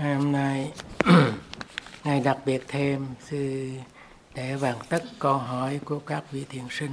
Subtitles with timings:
[0.00, 0.72] Hôm nay
[2.04, 3.70] ngày đặc biệt thêm sư
[4.34, 6.92] để hoàn tất câu hỏi của các vị thiền sinh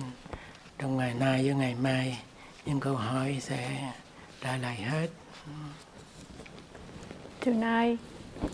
[0.79, 2.19] trong ngày nay với ngày mai.
[2.65, 3.91] Những câu hỏi sẽ
[4.41, 5.07] trả lời hết.
[7.45, 7.99] Tonight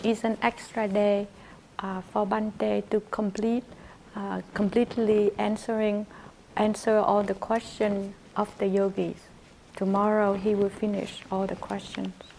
[0.02, 1.26] is an extra day
[1.84, 3.66] uh, for Bante to complete
[4.16, 6.06] uh, completely answering
[6.54, 9.18] answer all the questions of the yogis.
[9.80, 12.33] Tomorrow he will finish all the questions.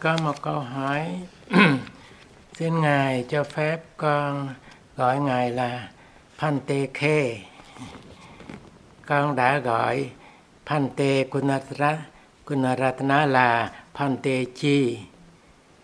[0.00, 1.20] Có một câu hỏi
[2.58, 4.48] xin ngài cho phép con
[4.96, 5.88] gọi ngài là
[6.38, 7.38] Pante Khe.
[9.06, 10.10] Con đã gọi
[10.66, 11.98] Pante Kunatra,
[12.44, 14.98] Kunaratna là Pante Chi.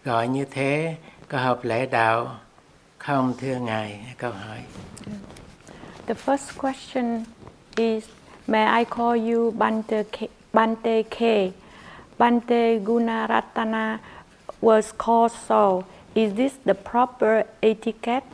[0.04, 0.96] Gọi như thế
[1.28, 2.36] có hợp lễ đạo
[2.98, 4.00] không thưa ngài?
[4.18, 4.58] Câu hỏi.
[6.06, 7.24] The first question
[7.76, 8.04] is,
[8.46, 10.18] may I call you Bante K?
[10.52, 11.18] Bante K?
[12.20, 13.98] Bante Gunaratana
[14.60, 15.86] was called so.
[16.14, 18.26] Is this the proper etiquette?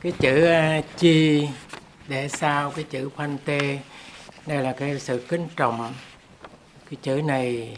[0.00, 1.48] cái chữ uh, chi
[2.08, 3.78] để sau cái chữ Bante
[4.46, 5.92] đây là cái sự kính trọng
[6.90, 7.76] cái chữ này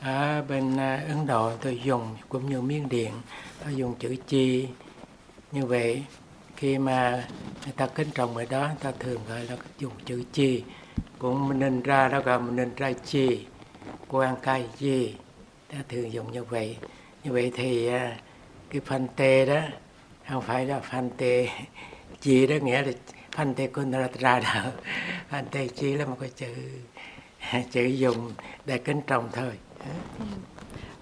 [0.00, 3.12] ở bên uh, Ấn Độ tôi dùng cũng như Miến Điện
[3.64, 4.68] tôi dùng chữ chi
[5.52, 6.04] như vậy
[6.56, 7.28] khi mà
[7.64, 10.62] người ta kính trọng người đó người ta thường gọi là dùng chữ chi
[11.18, 13.46] cũng nên ra đó gọi mình nên ra chi
[14.08, 15.14] quan cai chi
[15.72, 16.76] ta thường dùng như vậy.
[17.24, 18.16] Như vậy thì à,
[18.70, 19.60] cái phân tê đó
[20.28, 21.48] không phải là phân tê
[22.20, 22.92] chi đó nghĩa là
[23.36, 24.72] phân tê con ra ra đâu.
[25.30, 26.46] Phân tê chi là một cái chữ
[27.70, 28.32] chữ dùng
[28.64, 29.58] để kính trọng thôi.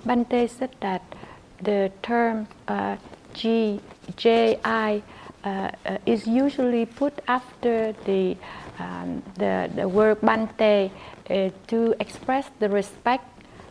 [0.05, 1.03] Bante said that
[1.65, 2.99] the term uh,
[3.35, 3.79] G,
[4.17, 5.03] J-I uh,
[5.43, 8.35] à, uh, is usually put after the,
[8.83, 10.91] um, the, the word Bante
[11.31, 13.25] uh, to express the respect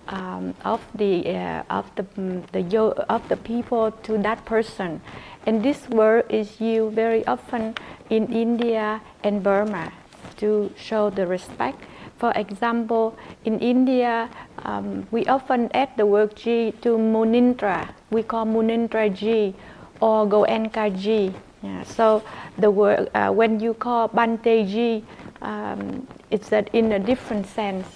[0.08, 2.06] um, of the uh, of the
[2.52, 5.02] the yo- of the people to that person,
[5.46, 7.76] and this word is used very often
[8.10, 9.94] in India and Burma
[10.38, 11.80] to show the respect.
[12.18, 14.30] For example, in India,
[14.64, 17.90] um, we often add the word G to Munindra.
[18.12, 19.56] We call Munindra G
[20.02, 21.34] or Goenka G.
[21.64, 22.22] Yeah, so
[22.58, 25.04] the word uh, when you call Bante G,
[25.42, 27.88] um, it's that in a different sense.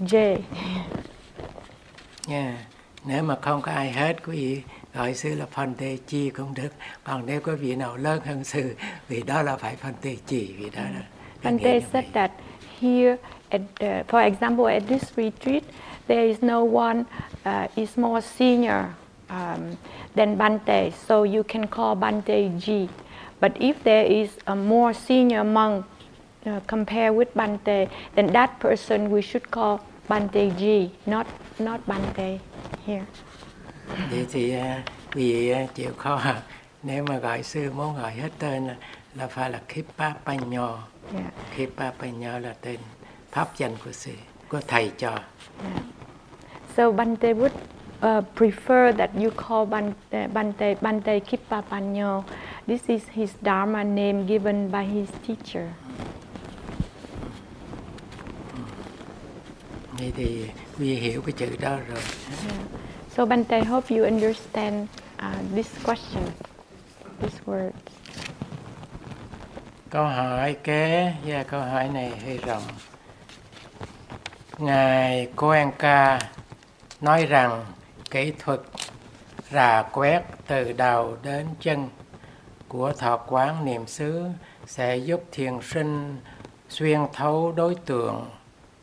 [0.00, 0.38] J.
[2.28, 2.54] Yeah.
[3.04, 4.62] Nếu mà không có ai hết, quý vị
[4.94, 6.72] gọi sư là phân tê chi cũng được.
[7.04, 8.74] Còn nếu có vị nào lớn hơn sư,
[9.08, 11.02] vì đó là phải phân tê chi, vì đó là...
[11.44, 12.30] Bante said that
[12.80, 13.16] here,
[13.48, 15.62] at, uh, for example, at this retreat,
[16.06, 17.04] there is no one
[17.44, 18.84] uh, is more senior
[19.32, 19.76] um,
[20.14, 22.88] than Bante, so you can call Bante G.
[23.40, 25.86] But if there is a more senior monk
[26.46, 31.26] uh, compared with Bante, then that person we should call Bante G, not
[31.58, 32.38] not Bante
[32.86, 33.06] here.
[34.10, 34.54] Vậy thì
[35.14, 36.20] quý vị à, chịu khó
[36.82, 38.76] nếu mà gọi sư muốn gọi hết tên là,
[39.14, 40.78] là phải là Khipa Panyo.
[41.14, 41.32] Yeah.
[41.50, 42.80] Khipa Panyo là tên
[43.30, 44.12] pháp danh của sư,
[44.48, 45.10] của thầy cho.
[45.10, 45.82] Yeah.
[46.76, 47.50] So Bante would
[48.02, 52.24] uh, prefer that you call Bante Bante, Bante Kipapanyo.
[52.66, 55.68] This is his Dharma name given by his teacher.
[59.98, 60.48] Vậy thì
[60.78, 62.02] quý vị hiểu cái chữ đó rồi.
[62.46, 62.66] Yeah.
[63.16, 64.88] So Bante, I hope you understand
[65.18, 66.24] uh, this question,
[67.20, 67.72] these words.
[69.90, 72.62] Câu hỏi kế, yeah, câu hỏi này hơi rộng.
[74.58, 76.18] Ngài Coenca
[77.00, 77.64] nói rằng
[78.12, 78.60] kỹ thuật
[79.50, 81.88] rà quét từ đầu đến chân
[82.68, 84.24] của thọ quán niệm xứ
[84.66, 86.20] sẽ giúp thiền sinh
[86.68, 88.30] xuyên thấu đối tượng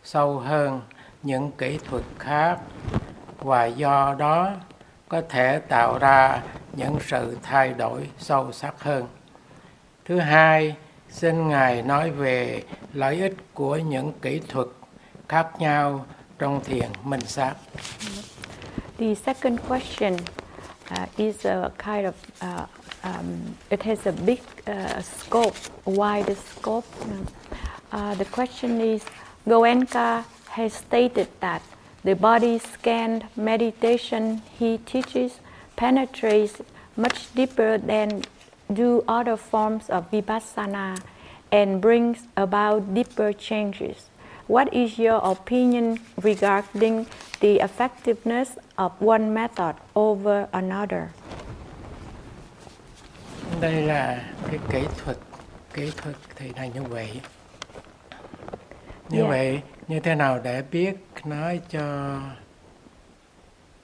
[0.03, 0.81] sâu hơn
[1.23, 2.59] những kỹ thuật khác
[3.38, 4.51] và do đó
[5.09, 6.41] có thể tạo ra
[6.73, 9.07] những sự thay đổi sâu sắc hơn.
[10.06, 10.75] Thứ hai,
[11.09, 12.63] xin Ngài nói về
[12.94, 14.68] lợi ích của những kỹ thuật
[15.28, 16.06] khác nhau
[16.39, 17.53] trong thiền minh sát.
[19.00, 20.19] The second question
[20.92, 22.66] uh, is a kind of uh,
[23.06, 25.56] um, it has a big uh, scope,
[25.86, 26.86] wide scope.
[27.94, 29.06] Uh, the question is,
[29.48, 31.62] Goenka has stated that
[32.04, 35.40] the body scan meditation he teaches
[35.78, 36.62] penetrates
[36.98, 38.24] much deeper than
[38.74, 41.00] do other forms of vipassana
[41.54, 44.08] and brings about deeper changes.
[44.50, 47.06] What is your opinion regarding
[47.40, 51.04] the effectiveness of one method over another?
[53.62, 55.18] Đây là cái kỹ thuật,
[55.74, 57.22] kỹ thuật thì là như vậy.
[59.10, 59.30] Như Yeah.
[59.30, 62.18] vậy, như thế nào để biết nói cho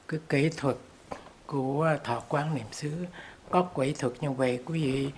[0.07, 0.75] cái kỹ thuật
[1.47, 2.91] của thọ quán niệm xứ
[3.49, 5.11] có kỹ thuật như vậy quý vị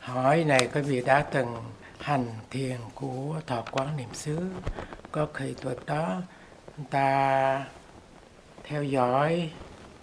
[0.00, 1.56] hỏi này quý vị đã từng
[2.04, 4.38] hành thiền của thọ quán niệm xứ.
[5.12, 6.20] Có kỹ thuật đó
[6.76, 7.66] chúng ta
[8.64, 9.50] theo dõi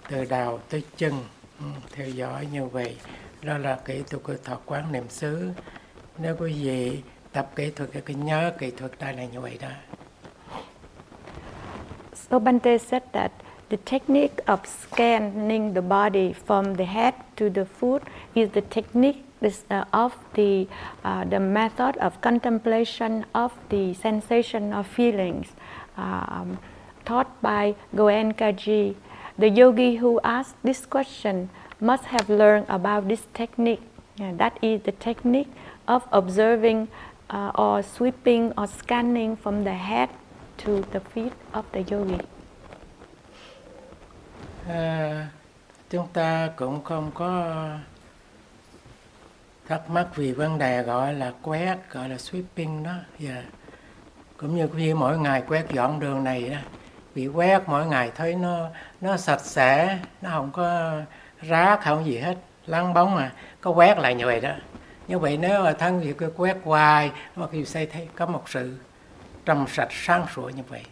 [0.09, 1.13] từ đầu tới chân
[1.59, 2.97] ừ, theo dõi như vậy.
[3.41, 5.51] Đó là kỹ thuật của thọ quán niệm xứ.
[6.17, 7.01] Nếu quý vị
[7.31, 9.69] tập kỹ thuật cái nhớ kỹ thuật đây là như vậy đó.
[12.29, 13.31] So Bante said that
[13.69, 17.99] the technique of scanning the body from the head to the foot
[18.33, 20.67] is the technique this, uh, of the
[21.03, 25.47] uh, the method of contemplation of the sensation of feelings
[25.97, 26.59] um,
[27.05, 28.95] taught by Goenkaji.
[29.37, 31.49] The yogi who asked this question
[31.79, 33.81] must have learned about this technique.
[34.17, 35.49] Yeah, that is the technique
[35.87, 36.87] of observing
[37.29, 40.09] uh, or sweeping or scanning from the head
[40.57, 42.19] to the feet of the yogi.
[44.67, 45.27] À,
[45.89, 47.53] chúng ta cũng không có
[49.67, 52.93] thắc mắc vì vấn đề gọi là quét gọi là sweeping đó.
[53.19, 53.45] Yeah.
[54.37, 56.57] Cũng như khi mỗi ngày quét dọn đường này đó
[57.15, 58.67] bị quét mỗi ngày thấy nó
[59.01, 60.91] nó sạch sẽ nó không có
[61.41, 63.31] rác không gì hết lăn bóng mà
[63.61, 64.51] có quét lại như vậy đó.
[65.07, 68.77] Như vậy nếu mà thân việc quét hoài mà khi xây thấy có một sự
[69.45, 70.83] trong sạch sáng sủa như vậy.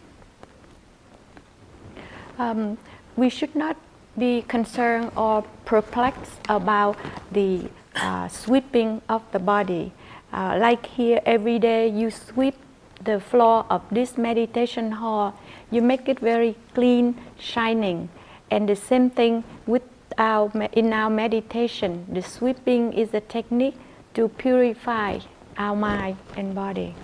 [2.38, 2.74] Um,
[3.16, 3.76] we should not
[4.16, 6.96] be concerned or perplexed about
[7.34, 7.58] the
[7.96, 9.92] uh, sweeping of the body.
[10.32, 12.54] Uh, like here, every day you sweep
[13.02, 15.34] the floor of this meditation hall,
[15.70, 18.08] you make it very clean, shining.
[18.50, 19.82] And the same thing with
[20.18, 23.76] our, in our meditation, the sweeping is a technique
[24.14, 25.18] to purify
[25.56, 26.94] our mind and body.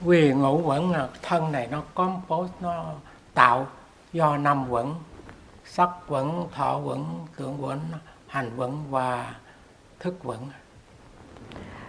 [0.00, 0.92] Vì ngũ quẩn
[1.22, 2.84] thân này nó compose, nó
[3.34, 3.66] tạo
[4.12, 4.94] do năm quẩn,
[5.64, 7.80] sắc quẩn, thọ quẩn, tưởng quẩn,
[8.36, 9.34] hành quẩn và
[10.00, 10.38] thức quẩn.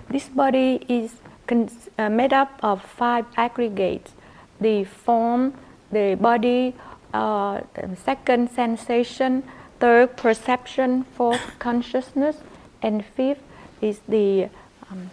[0.09, 1.11] This body is
[1.51, 4.11] uh, made up of five aggregates:
[4.59, 5.51] the form,
[5.91, 6.71] the body,
[7.13, 7.59] uh,
[8.05, 9.41] second sensation,
[9.79, 12.35] third perception, fourth consciousness,
[12.81, 13.41] and fifth
[13.81, 14.47] is the
[14.91, 15.09] um,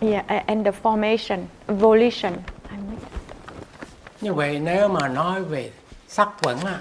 [0.00, 2.32] yeah, and the formation, volition.
[4.20, 5.70] Như vậy nếu mà nói về
[6.08, 6.80] sắc quẩn á,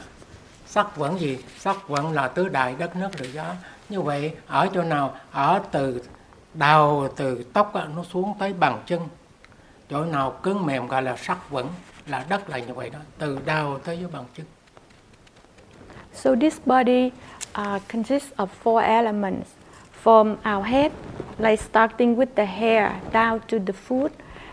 [0.77, 1.37] sắc quẩn gì?
[1.57, 3.43] Sắc quẩn là tứ đại đất nước tự gió.
[3.89, 5.13] Như vậy ở chỗ nào?
[5.31, 6.01] Ở từ
[6.53, 9.01] đầu từ tóc nó xuống tới bằng chân.
[9.89, 11.67] Chỗ nào cứng mềm gọi là sắc quẩn,
[12.07, 14.45] là đất là như vậy đó, từ đầu tới dưới bằng chân.
[16.13, 19.49] So this body uh, consists of four elements.
[20.03, 20.91] From our head,
[21.37, 24.11] like starting with the hair down to the foot,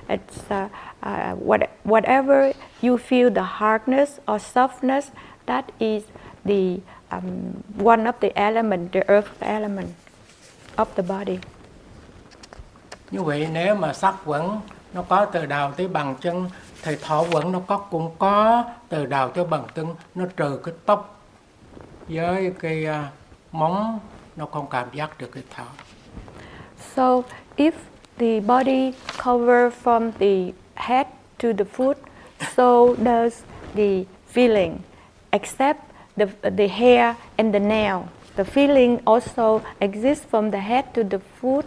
[0.09, 0.69] it's uh,
[1.03, 5.11] uh, what, whatever you feel the hardness or softness,
[5.47, 6.03] that is
[6.45, 6.81] the
[7.11, 9.89] um, one of the element, the earth element
[10.77, 11.39] of the body.
[13.11, 14.61] Như vậy nếu mà sắc quẩn
[14.95, 16.51] nó có từ đầu tới bằng chân
[16.83, 20.75] thì thọ quẩn nó có cũng có từ đầu tới bằng chân nó trừ cái
[20.87, 21.21] tóc
[22.09, 22.95] với cái uh,
[23.53, 23.99] móng
[24.37, 25.65] nó không cảm giác được cái thọ.
[26.95, 27.23] So
[27.57, 27.73] if
[28.19, 28.93] the body
[29.25, 31.07] cover from the head
[31.43, 31.95] to the foot,
[32.57, 33.43] so does
[33.75, 34.05] the
[34.35, 34.77] feeling,
[35.35, 35.81] except
[36.17, 38.09] the, the hair and the nail.
[38.37, 41.67] The feeling also exists from the head to the foot,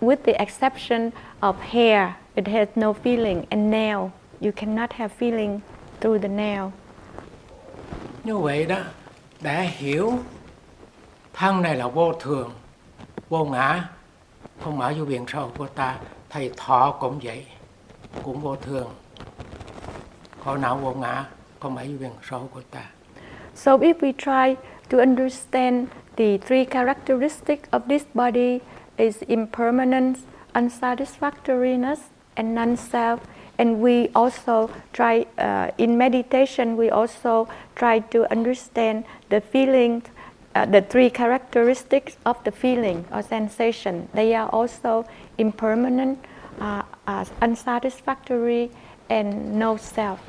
[0.00, 2.16] with the exception of hair.
[2.36, 4.12] It has no feeling, and nail.
[4.40, 5.62] You cannot have feeling
[6.00, 6.72] through the nail.
[8.24, 8.78] Như vậy đó,
[9.40, 10.12] đã hiểu
[11.32, 12.50] thân này là vô thường,
[13.28, 13.88] vô ngã,
[14.60, 15.98] không ở vô biển sâu của ta,
[16.30, 17.46] thầy thọ cũng vậy,
[18.22, 18.94] cũng vô thường,
[20.44, 21.24] khổ não vô ngã,
[23.54, 28.62] So if we try to understand the three characteristics of this body
[28.98, 30.22] is impermanence,
[30.54, 32.00] unsatisfactoriness,
[32.36, 33.20] and non-self,
[33.58, 40.02] and we also try uh, in meditation we also try to understand the feeling
[40.54, 44.08] uh, the three characteristics of the feeling or sensation.
[44.14, 45.04] They are also
[45.38, 46.24] impermanent
[46.60, 46.82] uh,
[47.40, 48.70] unsatisfactory
[49.08, 50.20] and no self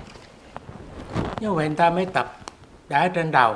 [1.39, 2.37] như vậy ta mới tập
[2.89, 3.55] đã trên đầu.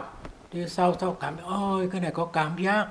[0.54, 2.88] Đi sau sau cảm thấy ôi cái này có cảm giác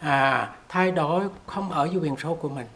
[0.00, 2.66] à thay đổi không ở dưới biển sâu của mình.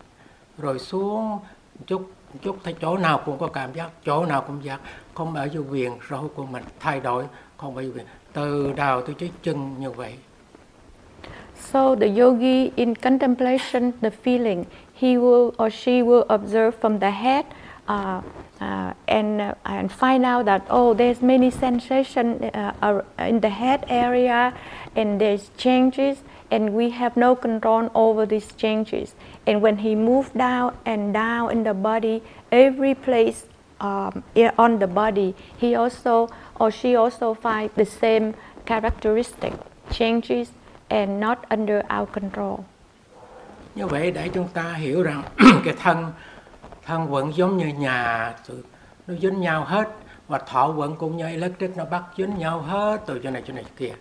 [0.59, 1.39] Rồi xuống
[1.87, 2.11] chút
[2.43, 4.81] chút thấy chỗ nào cũng có cảm giác chỗ nào cũng giác
[5.15, 7.25] không ở dưới quyền sâu của mình thay đổi
[7.57, 10.15] không ở dưới quyền từ đầu tới dưới chân như vậy.
[11.57, 17.11] So the yogi in contemplation, the feeling, he will or she will observe from the
[17.11, 17.45] head
[17.93, 18.25] uh,
[18.61, 23.85] uh, and uh, and find out that oh there's many sensation uh, in the head
[23.89, 24.55] area
[24.95, 26.19] and there's changes
[26.51, 29.15] and we have no control over these changes.
[29.47, 33.47] And when he moved down and down in the body every place
[33.81, 34.23] um,
[34.57, 36.31] on the body he also
[36.61, 38.35] or she also find the same
[38.67, 39.53] characteristic
[39.91, 40.53] changes
[40.91, 42.65] and not under our control.
[43.75, 45.23] Như vậy để chúng ta hiểu rằng
[45.65, 46.13] cái thân
[46.87, 48.35] thân quận giống như nhà
[49.07, 49.89] nó dính nhau hết
[50.29, 53.55] và thọ quận cũng như electric nó bắt dính nhau hết từ chỗ này chỗ
[53.55, 53.93] này kia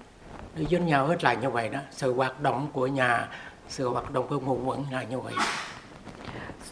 [0.57, 3.27] nó dính nhau hết là như vậy đó sự hoạt động của nhà
[3.67, 5.33] sự hoạt động của nguồn quận là như vậy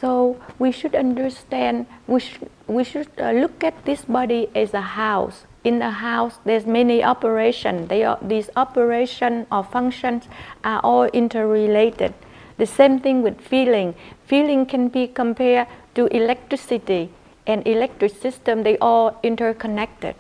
[0.01, 4.81] So we should understand, we should, we should uh, look at this body as a
[4.81, 5.45] house.
[5.63, 7.87] In a house, there's many operations.
[7.87, 10.23] They are, these operations or functions
[10.63, 12.15] are all interrelated.
[12.57, 13.93] The same thing with feeling.
[14.25, 17.07] Feeling can be compared to electricity
[17.45, 18.63] and electric system.
[18.63, 20.15] They all interconnected.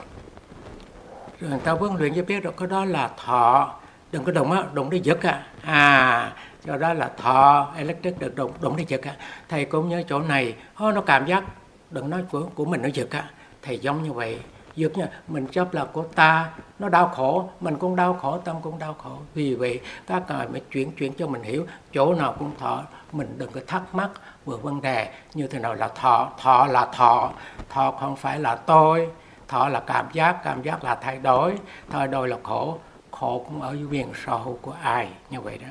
[1.39, 3.73] Rồi ta huấn luyện cho biết rồi cái đó là thọ.
[4.11, 5.47] Đừng có động á, động để giật à.
[5.61, 6.33] À,
[6.65, 9.15] do đó là thọ electric được động động để giật á.
[9.49, 11.43] Thầy cũng nhớ chỗ này, nó cảm giác
[11.91, 13.29] đừng nói của của mình nó giật á.
[13.61, 14.37] Thầy giống như vậy
[14.75, 16.49] dược nha mình chấp là của ta
[16.79, 20.47] nó đau khổ mình cũng đau khổ tâm cũng đau khổ vì vậy các ngài
[20.47, 24.09] mới chuyển chuyển cho mình hiểu chỗ nào cũng thọ mình đừng có thắc mắc
[24.45, 25.09] vừa vấn đề.
[25.33, 26.31] Như thế nào là thọ?
[26.37, 27.31] Thọ là thọ.
[27.69, 29.07] Thọ không phải là tôi.
[29.47, 30.43] Thọ là cảm giác.
[30.43, 31.55] Cảm giác là thay đổi.
[31.89, 32.77] Thay đổi là khổ.
[33.11, 35.07] Khổ cũng ở dưới quyền sở hữu của ai?
[35.29, 35.67] Như vậy đó.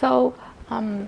[0.00, 0.30] So
[0.70, 1.06] um,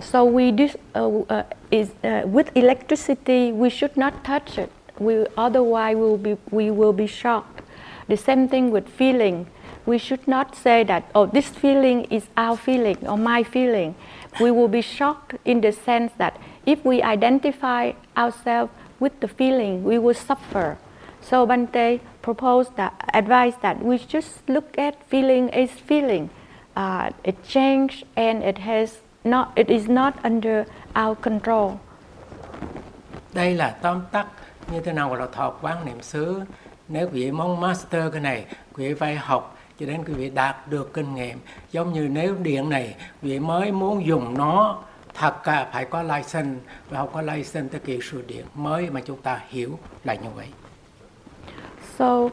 [0.00, 0.64] so we do,
[0.94, 4.70] uh, uh, is uh, with electricity we should not touch it.
[4.98, 7.64] We, otherwise we will, be, we will be shocked.
[8.08, 9.46] The same thing with feeling.
[9.86, 13.94] We should not say that, oh, this feeling is our feeling or my feeling.
[14.40, 19.84] We will be shocked in the sense that if we identify ourselves with the feeling,
[19.84, 20.78] we will suffer.
[21.20, 26.30] So Bante proposed that, advice that we just look at feeling as feeling.
[26.76, 31.78] Uh, it changes and it has not, it is not under our control.
[33.34, 34.26] Đây là tóm tắt
[34.72, 36.40] như thế nào gọi là thọ quán niệm xứ
[36.88, 40.30] nếu quý vị mong master cái này quý vị phải học cho đến quý vị
[40.34, 41.38] đạt được kinh nghiệm
[41.72, 44.78] giống như nếu điện này quý vị mới muốn dùng nó
[45.14, 46.60] thật cả phải có license
[46.90, 50.28] và không có license thì kỹ sư điện mới mà chúng ta hiểu là như
[50.36, 50.46] vậy.
[51.98, 52.28] So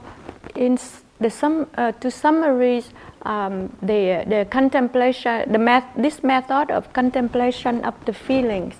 [0.53, 0.75] in
[1.19, 2.89] the sum, uh, to summarize
[3.25, 8.73] um, the the contemplation the math, this method of contemplation of the feelings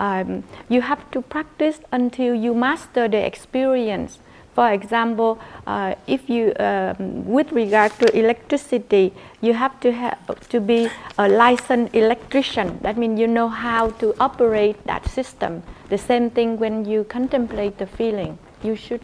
[0.00, 4.18] um, you have to practice until you master the experience.
[4.54, 10.18] For example, uh, if you, um, with regard to electricity, you have to have
[10.48, 12.78] to be a licensed electrician.
[12.82, 15.62] That means you know how to operate that system.
[15.88, 19.00] The same thing when you contemplate the feeling, you should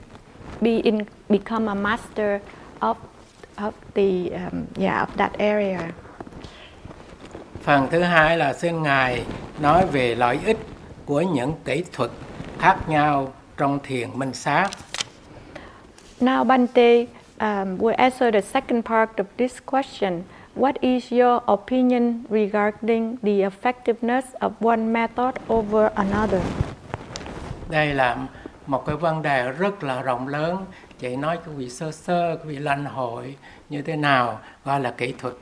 [0.61, 2.41] be in become a master
[2.83, 2.97] of
[3.57, 5.93] of the um, yeah of that area.
[7.63, 9.25] Phần thứ hai là xin ngài
[9.61, 10.57] nói về lợi ích
[11.07, 12.11] của những kỹ thuật
[12.59, 14.71] khác nhau trong thiền minh sát.
[16.21, 17.07] Now Bante
[17.41, 20.25] um, will answer the second part of this question.
[20.57, 26.43] What is your opinion regarding the effectiveness of one method over another?
[27.71, 28.17] Đây là
[28.67, 30.65] một cái vấn đề rất là rộng lớn.
[30.99, 33.37] Chị nói quý vị sơ sơ, quý vị lãnh hội
[33.69, 35.35] như thế nào gọi là kỹ thuật.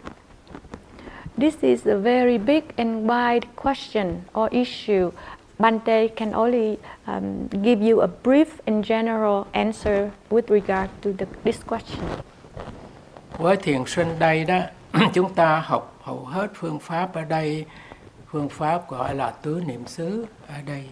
[1.39, 5.11] This is a very big and wide question or issue
[5.59, 11.27] Bante can only um, give you a brief and general answer with regard to the,
[11.45, 12.05] this question.
[13.39, 14.61] Với thiền sinh đây đó,
[15.15, 17.65] chúng ta học hầu hết phương pháp ở đây,
[18.27, 20.85] phương pháp gọi là tứ niệm xứ ở đây.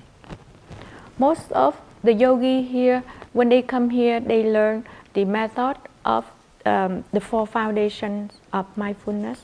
[1.19, 3.01] Most of the yogi here,
[3.35, 4.83] when they come here, they learn
[5.15, 6.23] the method of
[6.65, 9.37] um, the four foundations of mindfulness.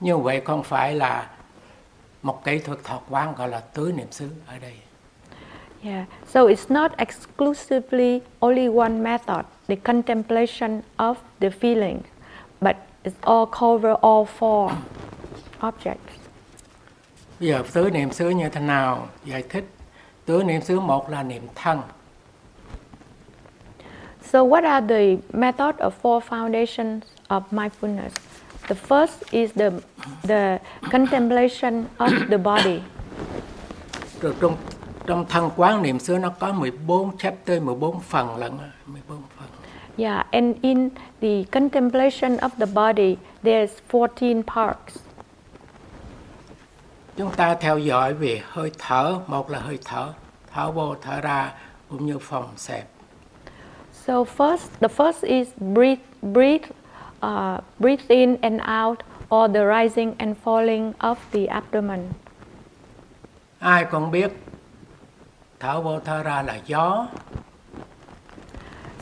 [0.00, 1.26] Như vậy không phải là
[2.22, 4.74] một kỹ thuật thọ quán gọi là tứ niệm xứ ở đây.
[5.84, 11.98] Yeah, so it's not exclusively only one method, the contemplation of the feeling,
[12.60, 14.70] but it's all cover all four
[15.60, 16.16] objects.
[17.40, 19.08] Bây giờ tứ niệm xứ như thế nào?
[19.24, 19.64] Giải thích.
[20.24, 21.80] Tứ niệm xứ một là niệm thân.
[24.22, 28.10] So what are the method of four foundations of mindfulness?
[28.68, 29.70] The first is the
[30.22, 30.58] the
[30.92, 32.80] contemplation of the body.
[34.20, 34.56] Rồi trong
[35.06, 38.52] trong thân quán niệm xưa nó có 14 chapter, 14 phần lận,
[38.86, 39.48] 14 phần.
[39.98, 44.98] Yeah, and in the contemplation of the body, there's 14 parts.
[47.16, 50.12] chúng ta theo dõi về hơi thở một là hơi thở
[50.52, 51.52] thở vô thở ra
[51.90, 52.88] cũng như phòng xẹp
[54.06, 56.68] So first, the first is breathe, breathe,
[57.26, 62.00] uh, breathe in and out, or the rising and falling of the abdomen.
[63.60, 64.32] ai cũng biết
[65.60, 67.06] thở vô thở ra là gió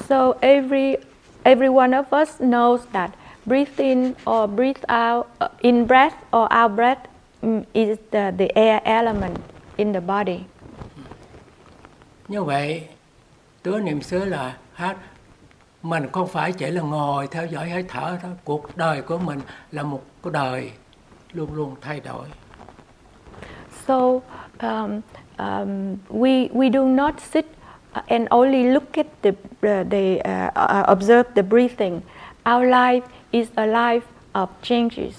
[0.09, 0.97] So every
[1.45, 3.11] every one of us knows that
[3.47, 7.09] breathe in or breathe out, uh, in breath or out breath
[7.43, 9.37] mm, is the, the air element
[9.77, 10.39] in the body.
[12.29, 12.89] như vậy
[13.63, 14.97] tứ niệm xứ là hát
[15.85, 19.41] mình không phải chỉ là ngồi theo dõi hơi thở đó cuộc đời của mình
[19.73, 20.71] là một cái đời
[21.33, 22.27] luôn luôn thay đổi
[23.87, 24.21] So
[24.61, 25.01] um,
[25.39, 27.47] um, we we do not sit
[28.07, 32.01] and only look at the uh, the uh, uh, observe the breathing.
[32.45, 35.15] Our life is a life of changes.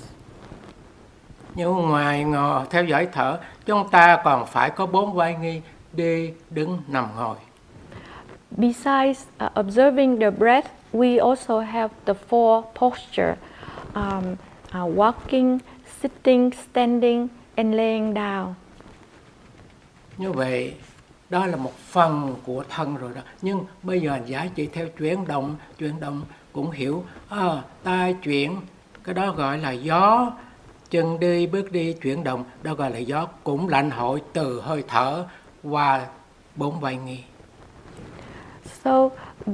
[1.55, 5.61] nhưng ngoài ngồi theo dõi thở chúng ta còn phải có bốn vai nghi
[5.93, 7.35] đi đứng nằm ngồi
[8.57, 13.35] Besides uh, observing the breath, we also have the four posture:
[13.95, 14.37] um,
[14.73, 15.61] uh, walking,
[16.01, 18.55] sitting, standing, and laying down.
[20.17, 20.73] như vậy
[21.29, 24.87] đó là một phần của thân rồi đó nhưng bây giờ giải giả chỉ theo
[24.89, 26.21] chuyển động chuyển động
[26.53, 28.61] cũng hiểu à, tai chuyển
[29.03, 30.31] cái đó gọi là gió
[30.89, 34.83] chân đi bước đi chuyển động đó gọi là gió cũng lãnh hội từ hơi
[34.87, 35.25] thở
[35.63, 36.07] và
[36.55, 37.23] bốn vai nghi
[38.85, 39.13] So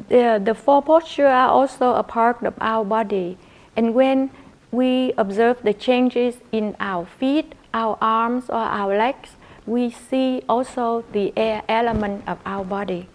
[0.10, 3.38] the, the four posture are also a part of our body.
[3.78, 4.30] And when
[4.72, 9.30] we observe the changes in our feet, our arms, or our legs,
[9.66, 13.06] we see also the air element of our body.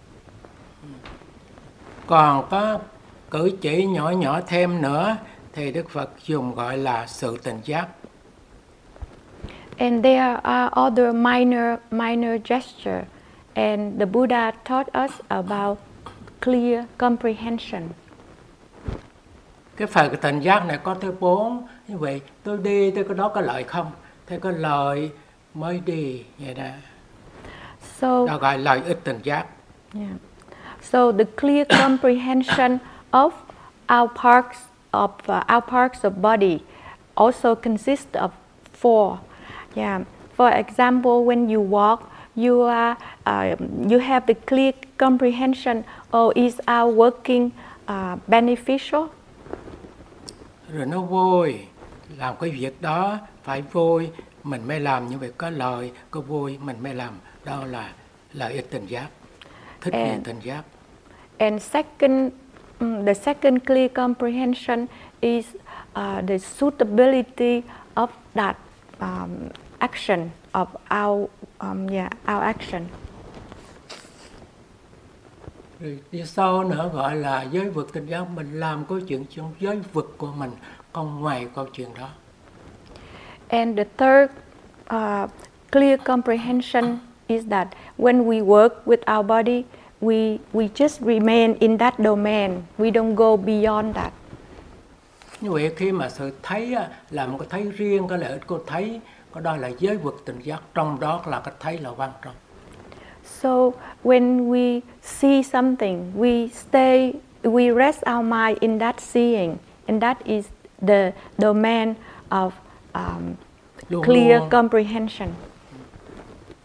[2.07, 2.79] còn có
[3.29, 5.17] cử chỉ nhỏ nhỏ thêm nữa
[5.53, 7.87] thì đức phật dùng gọi là sự tỉnh giác
[9.79, 13.05] And there are other minor minor gesture.
[13.53, 15.77] And the Buddha taught us about
[16.41, 17.81] clear comprehension.
[19.77, 23.29] cái phần tỉnh giác này có tới bốn như vậy tôi đi tôi có đó
[23.29, 23.91] có lợi không
[24.27, 25.11] thế có lợi
[25.53, 26.63] mới đi vậy đó
[27.99, 29.45] So đó gọi lợi ích tỉnh giác
[29.93, 30.17] Yeah.
[30.81, 32.79] So the clear comprehension
[33.11, 33.31] of
[33.89, 34.57] our parts
[34.91, 36.59] of uh, our parts of body
[37.15, 38.31] also consists of
[38.73, 39.19] four.
[39.75, 40.01] Yeah.
[40.37, 43.55] For example, when you walk, you are uh,
[43.89, 45.83] you have the clear comprehension.
[46.13, 47.49] Oh, is our working
[47.87, 49.07] uh, beneficial?
[50.73, 51.59] rồi nó vui
[52.17, 54.09] làm cái việc đó phải vui
[54.43, 57.13] mình mới làm như vậy có lợi có vui mình mới làm.
[57.45, 57.89] Đó là
[58.33, 59.07] lợi ích tỉnh giác.
[59.81, 60.63] Thích And- tỉnh giác.
[61.37, 62.31] And second,
[62.79, 64.87] mm, the second clear comprehension
[65.21, 65.45] is
[65.95, 67.61] uh, the suitability
[67.95, 68.55] of that
[68.99, 70.67] um, action of
[71.05, 72.85] our um, yeah our action.
[75.79, 79.53] Rồi đi sâu nữa gọi là giới vực tỉnh giác mình làm câu chuyện trong
[79.59, 80.51] giới vực của mình
[80.93, 82.09] còn ngoài câu chuyện đó
[83.49, 84.31] And the third
[84.95, 85.29] uh,
[85.71, 89.63] clear comprehension is that when we work with our body,
[90.01, 92.51] we we just remain in that domain.
[92.77, 94.11] We don't go beyond that.
[95.41, 96.75] như vậy khi mà sự thấy
[97.09, 100.21] là một cái thấy riêng cái lợi ích của thấy có đó là giới vực
[100.25, 102.35] tỉnh giác trong đó là cái thấy là quan trọng
[103.41, 103.73] So
[104.03, 110.17] when we see something, we stay, we rest our mind in that seeing, and that
[110.25, 110.45] is
[110.81, 111.95] the domain
[112.31, 112.53] of
[112.95, 113.37] um,
[113.89, 115.29] luôn clear luôn comprehension.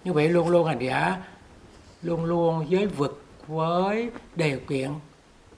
[0.04, 1.16] như vậy luôn luôn hành giả
[2.02, 4.90] luôn luôn giới vực với điều kiện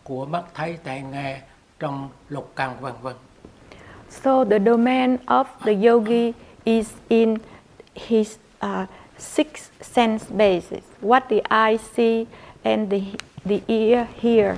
[0.04, 1.40] của mắt thấy tai nghe
[1.78, 3.14] trong lục căn vân vân
[4.10, 6.32] So the domain of the yogi
[6.64, 7.36] is in
[7.94, 9.46] his uh, six
[9.94, 12.26] sense bases: what the eye see
[12.62, 13.00] and the
[13.44, 14.56] the ear hear.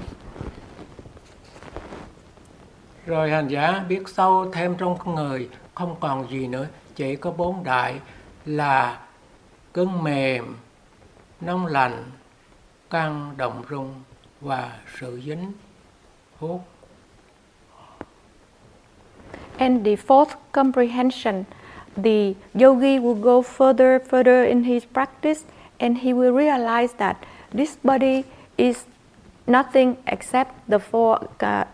[3.06, 7.30] rồi hành giả biết sâu thêm trong con người không còn gì nữa chỉ có
[7.30, 8.00] bốn đại
[8.44, 8.98] là
[9.74, 10.56] cứng mềm
[11.40, 12.04] nóng lạnh
[12.90, 13.94] căng động rung
[14.40, 15.52] và sự dính
[16.38, 16.60] hút
[19.58, 21.44] And the fourth comprehension,
[21.96, 25.44] the yogi will go further, further in his practice,
[25.80, 28.24] and he will realize that this body
[28.58, 28.84] is
[29.46, 31.64] nothing except the four, uh,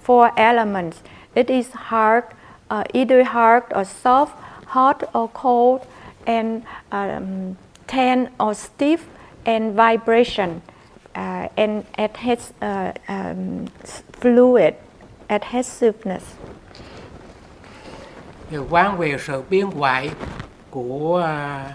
[0.00, 1.02] four elements.
[1.34, 2.24] It is hard,
[2.70, 5.86] uh, either hard or soft, hot or cold,
[6.26, 7.56] and um,
[7.86, 9.06] tense or stiff,
[9.44, 10.62] and vibration,
[11.14, 13.66] uh, and has uh, um,
[14.12, 14.76] fluid,
[15.28, 16.36] adhesiveness.
[18.58, 20.10] Quán về sự biến hoại
[20.70, 21.74] của à,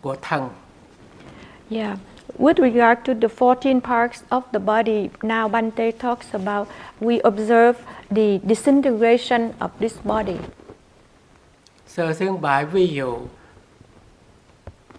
[0.00, 0.48] của thân
[1.70, 1.98] Yeah.
[2.38, 6.68] With regard to the 14 parts of the body, now Bante talks about
[7.00, 7.72] we observe
[8.10, 10.36] the disintegration of this body.
[11.86, 13.18] sơ xương bại ví dụ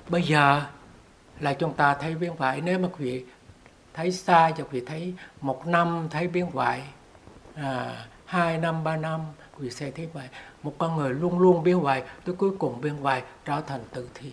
[0.09, 0.61] bây giờ
[1.39, 3.23] là chúng ta thấy biến hoại nếu mà quý vị
[3.93, 6.81] thấy xa cho quý vị thấy một năm thấy biến hoại
[7.55, 9.19] à, hai năm ba năm
[9.57, 10.27] vị sẽ thấy vậy
[10.63, 14.07] một con người luôn luôn biến hoại tới cuối cùng biến hoại trở thành tử
[14.13, 14.31] thi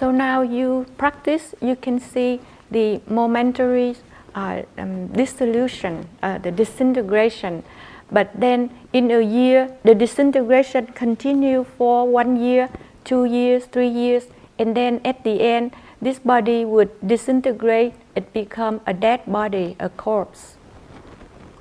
[0.00, 2.38] So now you practice, you can see
[2.70, 3.94] the momentary
[4.34, 7.62] uh, um, dissolution, uh, the disintegration.
[8.10, 12.68] But then in a year, the disintegration continue for one year,
[13.04, 14.24] two years, three years,
[14.58, 17.94] and then at the end, this body would disintegrate.
[18.14, 20.56] It become a dead body, a corpse.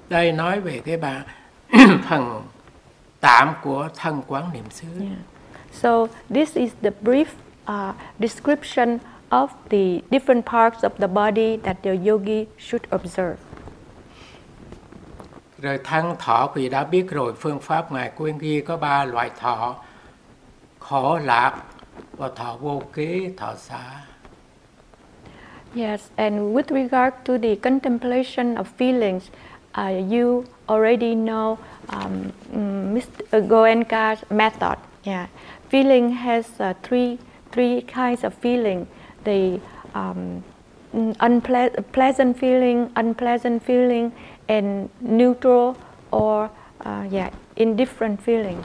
[0.09, 1.23] đây nói về cái bà
[2.10, 2.43] phần
[3.19, 5.17] tạm của thân quán niệm xứ Yeah.
[5.71, 7.25] So this is the brief
[7.67, 8.99] uh, description
[9.30, 13.36] of the different parts of the body that the yogi should observe.
[15.62, 19.30] rồi thân thọ quý đã biết rồi phương pháp ngài quyên ghi có ba loại
[19.39, 19.75] thọ
[20.80, 21.54] khổ lạc
[22.17, 24.01] và thọ vô ký thọ xả
[25.75, 29.30] Yes, and with regard to the contemplation of feelings,
[29.77, 31.59] uh, you already know
[31.89, 33.21] um, mm, Mr.
[33.33, 34.77] Uh, Goenka's method.
[35.03, 35.27] Yeah,
[35.69, 37.17] feeling has uh, three
[37.51, 38.88] three kinds of feeling:
[39.23, 39.59] the
[39.93, 40.43] um,
[40.93, 44.11] mm, unpleasant pleasant feeling, unpleasant feeling,
[44.47, 45.77] and neutral
[46.11, 46.49] or
[46.85, 48.57] uh, yeah, indifferent feeling.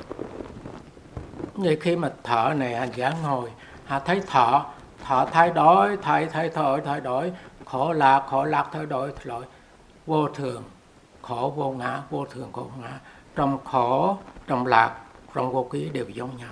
[1.54, 3.50] Vậy khi mà thở này hành giả ngồi,
[3.84, 4.62] hạ thấy thở,
[5.04, 7.32] thở thay đổi, thay thay thở thay đổi,
[7.64, 9.44] khổ lạc, khổ lạc thay đổi, thay đổi,
[10.06, 10.62] vô thường,
[11.30, 13.00] khổ vô ngã, vô thường vô ngã.
[13.36, 14.16] Trong khổ,
[14.46, 14.92] trong lạc,
[15.34, 16.50] trong vô ký đều giống nhau.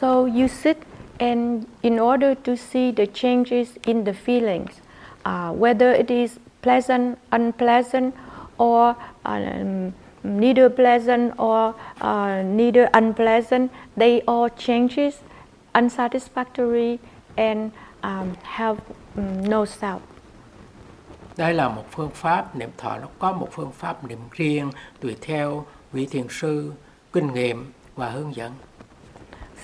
[0.00, 0.78] So you sit,
[1.18, 4.80] and in order to see the changes in the feelings,
[5.24, 8.14] uh, whether it is pleasant, unpleasant,
[8.56, 9.92] or um,
[10.24, 15.14] neither pleasant or uh, neither unpleasant, they all changes,
[15.74, 16.98] unsatisfactory,
[17.36, 17.70] and
[18.02, 18.78] um, have
[19.16, 20.11] um, no self.
[21.36, 25.16] Đây là một phương pháp niệm thọ, nó có một phương pháp niệm riêng tùy
[25.20, 26.72] theo vị thiền sư,
[27.12, 28.52] kinh nghiệm và hướng dẫn.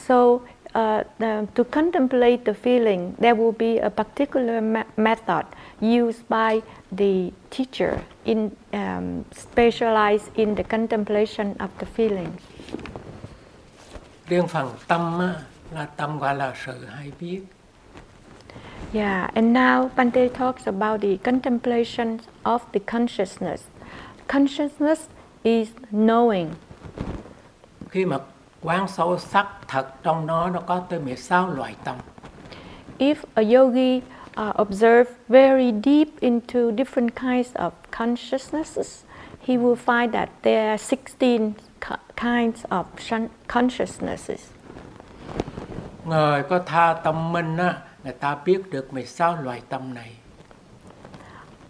[0.06, 5.44] So, uh, the, to contemplate the feeling, there will be a particular me- method
[5.80, 12.28] used by the teacher in um, specialized in the contemplation of the feeling.
[14.28, 15.34] Riêng phần tâm á,
[15.74, 17.40] là tâm gọi là sự hay biết.
[18.92, 23.60] Yeah, and now Bante talks about the contemplation of the consciousness.
[24.28, 25.08] Consciousness
[25.44, 26.48] is knowing.
[27.90, 28.18] Khi mà
[28.62, 31.96] quán sâu sắc thật trong nó nó có tới 16 loại tâm.
[32.98, 34.00] If a yogi
[34.36, 39.04] uh, observe very deep into different kinds of consciousnesses,
[39.46, 42.86] he will find that there are 16 ki- kinds of
[43.48, 44.40] consciousnesses.
[46.04, 50.10] Người có tha tâm minh á, người ta biết được 16 loại tâm này.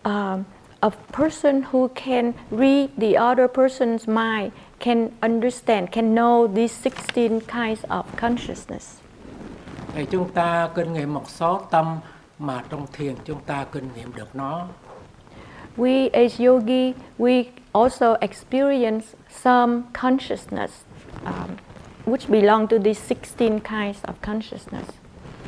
[0.05, 0.45] Um,
[0.81, 7.41] a person who can read the other person's mind can understand, can know these 16
[7.41, 9.01] kinds of consciousness.
[9.95, 11.97] Thì chúng ta kinh nghiệm một số tâm
[12.39, 14.67] mà trong thiền chúng ta kinh nghiệm được nó.
[15.77, 20.73] We as yogi, we also experience some consciousness,
[21.25, 21.57] um,
[22.05, 24.98] which belong to these 16 kinds of consciousness.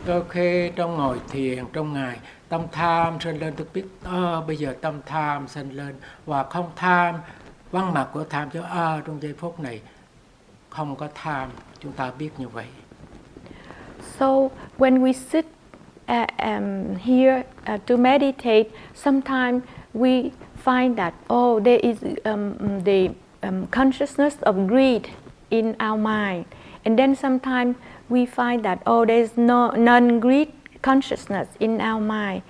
[0.06, 2.16] Đôi khi trong ngồi thiền trong ngày
[2.48, 5.94] tâm tham sinh lên tôi biết à, bây giờ tâm tham sinh lên
[6.26, 7.14] và không tham.
[7.70, 9.80] Văn mặt của tham cho à, ờ, trong giây phút này
[10.70, 11.48] không có tham.
[11.80, 12.66] Chúng ta biết như vậy.
[14.18, 14.26] So
[14.78, 15.46] when we sit
[16.10, 17.42] uh, um, here
[17.74, 19.62] uh, to meditate, sometimes
[19.94, 20.30] we
[20.64, 23.08] find that oh, there is um, mm, the
[23.42, 25.02] um, consciousness of greed
[25.50, 26.44] in our mind,
[26.84, 27.76] and then sometimes
[28.10, 32.42] we find that oh, there is no non-greed consciousness in our mind,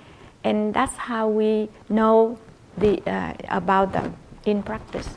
[0.43, 2.37] and that's how we know
[2.77, 5.09] the uh, about them in practice.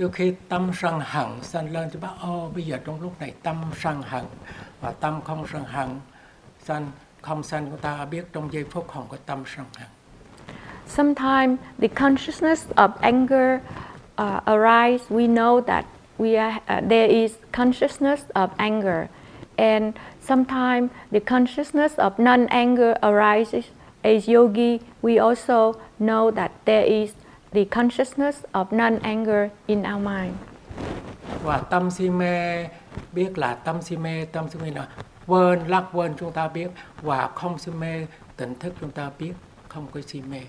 [0.00, 3.32] đôi khi tâm sân hận sanh lên cho bác ô bây giờ trong lúc này
[3.42, 4.24] tâm sân hận
[4.80, 5.88] và tâm không sân hận
[6.64, 9.88] sanh không sanh chúng ta biết trong giây phút không có tâm sân hận
[10.86, 13.60] Sometimes the consciousness of anger
[14.18, 15.04] uh, arise.
[15.08, 15.84] We know that
[16.20, 19.08] we are, uh, there is consciousness of anger,
[19.56, 23.64] and sometimes the consciousness of non-anger arises.
[24.04, 27.12] As yogi, we also know that there is
[27.52, 30.36] the consciousness of non-anger in our mind.
[31.44, 32.68] và tâm si mê
[33.12, 34.88] biết là tâm si mê tâm si mê là
[35.26, 36.68] quên lắc quên chúng ta biết
[37.02, 38.06] và không si mê
[38.36, 39.32] tỉnh thức chúng ta biết
[39.68, 40.40] không có si mê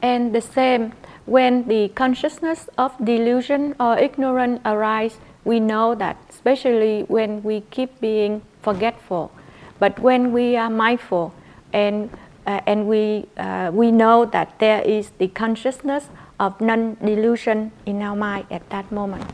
[0.00, 0.90] And the same,
[1.28, 8.00] when the consciousness of delusion or ignorance arise, we know that, especially when we keep
[8.00, 9.30] being forgetful.
[9.78, 11.32] But when we are mindful
[11.72, 12.10] and
[12.46, 16.08] uh, and we uh, we know that there is the consciousness
[16.40, 19.24] of non-delusion in our mind at that moment.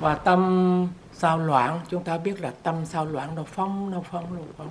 [0.00, 4.24] và tâm sao loạn chúng ta biết là tâm sao loạn nó phóng nó phóng
[4.30, 4.70] nó phóng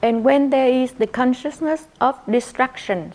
[0.00, 3.10] And when there is the consciousness of distraction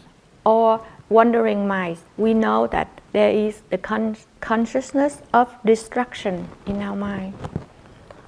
[0.46, 0.80] or
[1.12, 7.34] wandering minds, we know that there is the con- consciousness of destruction in our mind.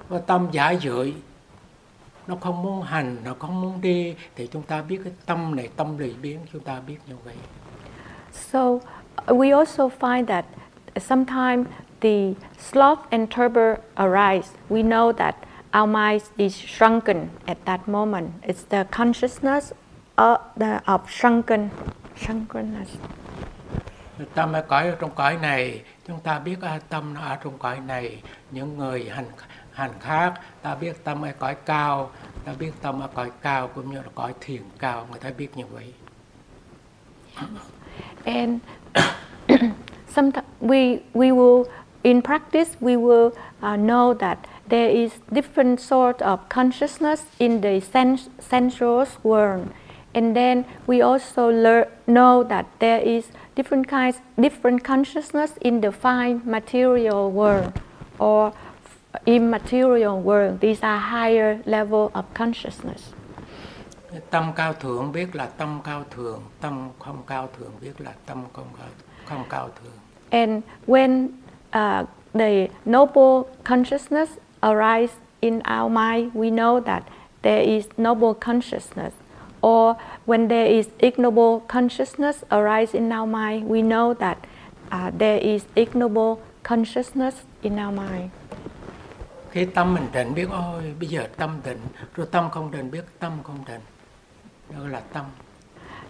[0.08, 1.12] và tâm giả dưỡi
[2.26, 5.68] nó không muốn hành nó không muốn đi thì chúng ta biết cái tâm này
[5.76, 7.34] tâm lười biến chúng ta biết như vậy
[8.32, 8.80] So uh,
[9.28, 10.44] we also find that
[10.96, 11.66] sometimes
[12.00, 14.48] the sloth and torpor arise.
[14.68, 15.34] We know that
[15.72, 18.30] our mind is shrunken at that moment.
[18.42, 19.72] It's the consciousness
[20.16, 21.70] of, the, of shrunken,
[22.16, 22.90] shrunkeness.
[24.34, 25.82] tâm ở cõi ở trong cõi này.
[26.06, 28.22] Chúng ta biết à, tâm nó ở trong cõi này.
[28.50, 29.26] Những người hành
[29.72, 32.10] hành khác ta biết tâm ở cõi cao.
[32.44, 35.06] Ta biết tâm ở cõi cao cũng như là cõi thiền cao.
[35.10, 35.92] Người ta biết như vậy.
[38.24, 38.60] And
[40.08, 41.64] sometimes we, we will,
[42.02, 43.26] in practice, we will
[43.62, 49.66] uh, know that there is different sort of consciousness in the sens- sensuous world.
[50.14, 53.24] And then we also learn, know that there is
[53.56, 57.72] different kinds, different consciousness in the fine material world
[58.18, 58.52] or
[59.26, 60.60] immaterial world.
[60.60, 63.12] These are higher level of consciousness.
[64.30, 68.44] tâm cao thượng biết là tâm cao thượng tâm không cao thượng biết là tâm
[68.52, 68.86] không cao
[69.24, 69.92] không cao thượng
[70.30, 71.28] And when
[71.72, 77.02] uh, the noble consciousness arises in our mind, we know that
[77.42, 79.12] there is noble consciousness.
[79.64, 79.96] Or
[80.26, 84.36] when there is ignoble consciousness arise in our mind, we know that
[84.92, 88.30] uh, there is ignoble consciousness in our mind.
[89.54, 91.78] khi tâm mình định biết ôi bây giờ tâm định
[92.14, 93.80] rồi tâm không định biết tâm không định
[94.70, 95.24] đó là tâm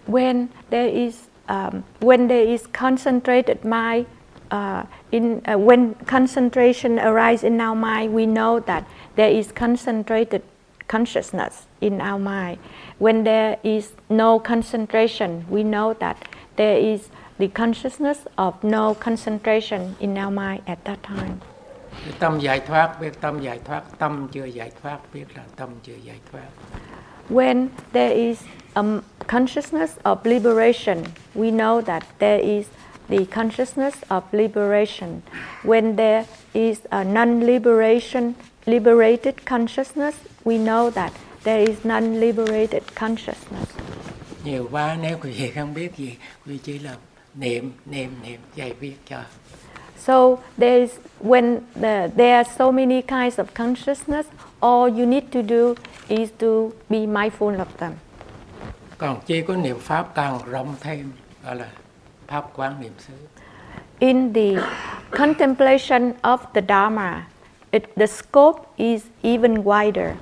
[0.07, 1.15] When there is
[1.49, 4.07] um, when there is concentrated mind
[4.51, 8.85] uh, in uh, when concentration arises in our mind, we know that
[9.17, 10.43] there is concentrated
[10.89, 12.59] consciousness in our mind.
[12.99, 16.17] When there is no concentration, we know that
[16.57, 21.41] there is the consciousness of no concentration in our mind at that time.
[22.19, 25.97] tâm giải thoát biết tâm giải thoát tâm chưa giải thoát biết là tâm chưa
[26.05, 26.49] giải thoát
[27.31, 28.43] When there is
[28.75, 28.83] a
[29.27, 32.67] consciousness of liberation, we know that there is
[33.09, 35.23] the consciousness of liberation.
[35.63, 38.35] When there is a non-liberation,
[38.67, 41.13] liberated consciousness, we know that
[41.45, 43.69] there is non-liberated consciousness.
[44.45, 46.95] nhiều quá nếu quý vị không biết gì quý chỉ là
[47.35, 49.17] niệm niệm niệm dạy viết cho
[49.99, 54.27] So there is when the, there are so many kinds of consciousness,
[54.61, 55.75] all you need to do
[56.09, 57.93] is to be mindful of them.
[58.99, 61.13] còn chỉ có niệm pháp càng rộng thêm
[61.45, 61.69] gọi là
[62.27, 63.13] pháp quán niệm xứ
[63.99, 64.63] In the
[65.11, 67.27] contemplation of the Dharma,
[67.75, 70.15] it, the scope is even wider.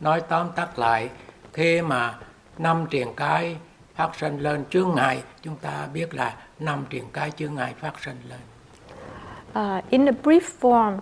[0.00, 1.10] nói tóm tắt lại
[1.52, 2.14] khi mà
[2.58, 3.56] năm triền cái
[3.94, 8.00] phát sinh lên chướng ngại chúng ta biết là năm triền cái chướng ngại phát
[8.04, 8.38] sinh lên
[9.54, 10.98] Uh, in a brief form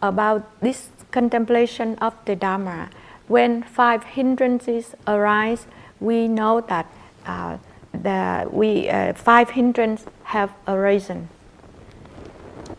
[0.00, 2.88] about this contemplation of the Dharma,
[3.28, 5.66] when five hindrances arise,
[6.00, 6.86] we know that
[7.26, 7.56] uh,
[8.02, 11.28] the, we, uh, five hindrances have arisen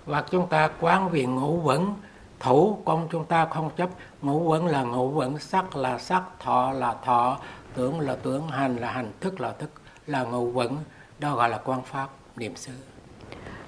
[0.08, 1.94] hoặc chúng ta quán vì ngũ quẩn
[2.40, 3.90] thủ công chúng ta không chấp.
[4.22, 7.40] Ngũ quẩn là ngũ quẩn sắc là sắc thọ là thọ
[7.74, 9.70] tưởng là tưởng hành là hành thức là thức.
[10.08, 10.78] Là ngũ quẩn
[11.20, 12.72] đó gọi là quan pháp niệm xứ.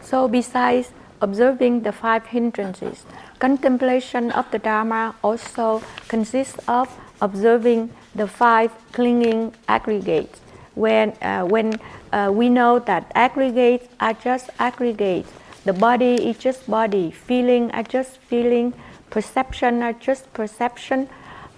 [0.04, 0.90] So, besides
[1.22, 3.06] observing the five hindrances,
[3.40, 6.88] contemplation of the Dharma also consists of
[7.22, 10.40] observing the five clinging aggregates.
[10.76, 11.74] When, uh, when
[12.14, 15.30] uh, we know that aggregates are just aggregates,
[15.66, 18.74] the body is just body, feeling are just feeling,
[19.10, 21.10] perception are just perception,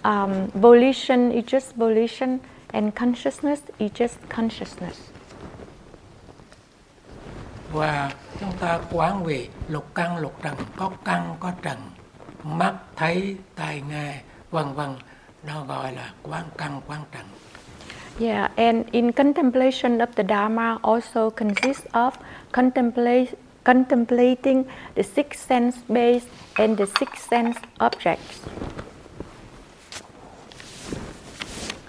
[0.04, 2.40] um, volition is just volition,
[2.72, 5.12] and consciousness is just consciousness.
[7.72, 8.10] và
[8.40, 10.54] chúng ta quán về lục căn lục trần.
[10.76, 11.78] Có căn có trần.
[12.44, 14.94] Mắt thấy tai nghe vân vân.
[15.46, 17.24] Đó gọi là quán căn quán trần.
[18.20, 22.10] Yeah, and in contemplation of the Dharma also consists of
[22.52, 23.26] contemplate,
[23.64, 26.26] contemplating the six sense base
[26.58, 28.40] and the six sense objects.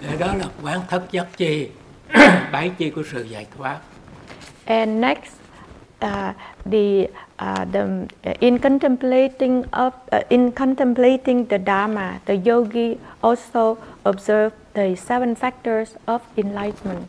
[0.00, 1.68] Cái đó là quán thất giác chi,
[2.52, 3.80] bảy chi của sự giải thoát.
[4.66, 5.32] And next,
[6.00, 6.34] uh,
[6.64, 7.08] the
[7.38, 8.06] uh, the
[8.40, 15.96] in contemplating of uh, in contemplating the Dharma, the yogi also observe the seven factors
[16.06, 17.06] of enlightenment.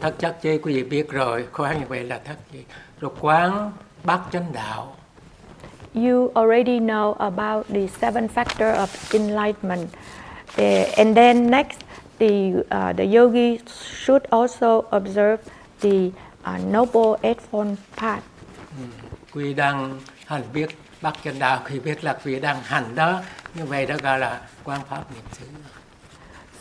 [0.00, 2.58] Thất giác chi quý vị biết rồi, quán như vậy là thất chi.
[3.00, 3.72] Rồi quán
[4.04, 4.96] bát chánh đạo.
[5.94, 9.88] You already know about the seven factor of enlightenment.
[10.96, 11.78] And then next,
[12.18, 13.58] the uh, the yogi
[14.04, 15.36] should also observe
[15.80, 16.10] the
[16.44, 18.22] uh, noble eightfold path.
[19.34, 20.70] Quý đang hành biết
[21.02, 23.20] bát chánh đạo khi biết là quý đang hành đó,
[23.54, 25.46] như vậy đó gọi là quan pháp niệm xứ.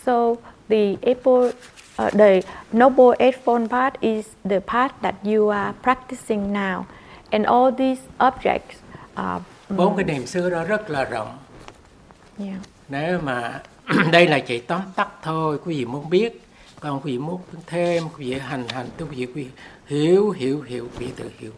[0.06, 0.36] So
[0.69, 1.52] the able,
[1.99, 6.86] uh, the noble eightfold path is the path that you are practicing now,
[7.31, 8.75] and all these objects.
[9.17, 11.38] Uh, Bốn cái niệm xứ đó rất là rộng.
[12.39, 12.58] yeah.
[12.89, 13.62] Nếu mà
[14.12, 16.41] đây là chỉ tóm tắt thôi, quý vị muốn biết,
[16.79, 19.49] còn quý vị muốn thêm, quý vị hành hành, tôi quý vị quý vị
[19.86, 21.51] hiểu hiểu hiểu, quý vị tự hiểu.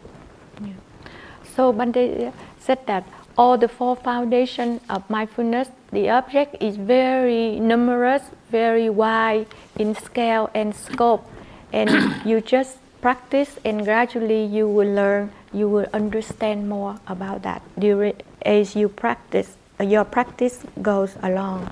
[1.56, 3.04] So Bante said that
[3.38, 9.46] all the four foundations of mindfulness, the object is very numerous, very wide
[9.78, 11.24] in scale and scope,
[11.72, 11.88] and
[12.26, 18.14] you just practice, and gradually you will learn, you will understand more about that during
[18.42, 19.54] as you practice.
[19.78, 21.66] Your practice goes along.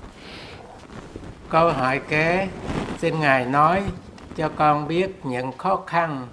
[1.49, 2.47] Câu hỏi kế,
[2.97, 3.83] xin Ngài nói
[4.35, 6.27] cho con biết những khó khăn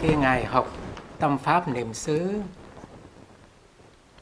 [0.00, 0.72] khi Ngài học
[1.18, 2.40] tâm pháp niệm xứ.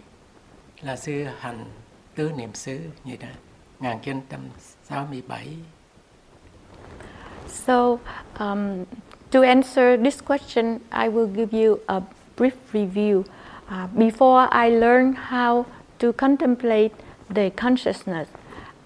[0.82, 1.66] là sư hành
[2.16, 3.30] tứ niệm xứ như thế
[3.80, 5.48] 1967.
[7.48, 7.98] So,
[8.40, 8.86] um,
[9.32, 12.02] to answer this question, I will give you a
[12.38, 13.24] brief review.
[13.70, 15.68] Uh, before I learned how
[16.00, 16.92] to contemplate
[17.30, 18.28] the consciousness,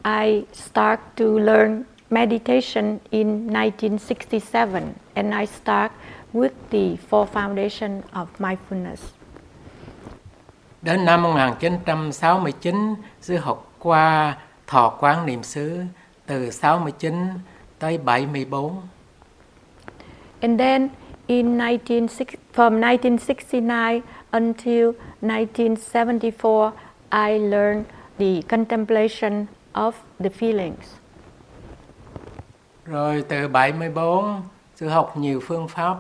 [0.04, 5.94] I start to learn meditation in 1967, and I start
[6.34, 9.00] with the four foundation of mindfulness.
[10.82, 15.84] Đến năm 1969, sư học qua thọ quán niệm xứ
[16.26, 17.40] từ 69
[17.80, 18.82] tới 74.
[20.42, 20.90] And then
[21.40, 22.08] in 19,
[22.54, 26.74] from 1969 until 1974,
[27.12, 27.86] I learned
[28.18, 30.86] the contemplation of the feelings.
[32.86, 34.42] Rồi từ 74,
[34.76, 35.98] sư học nhiều phương pháp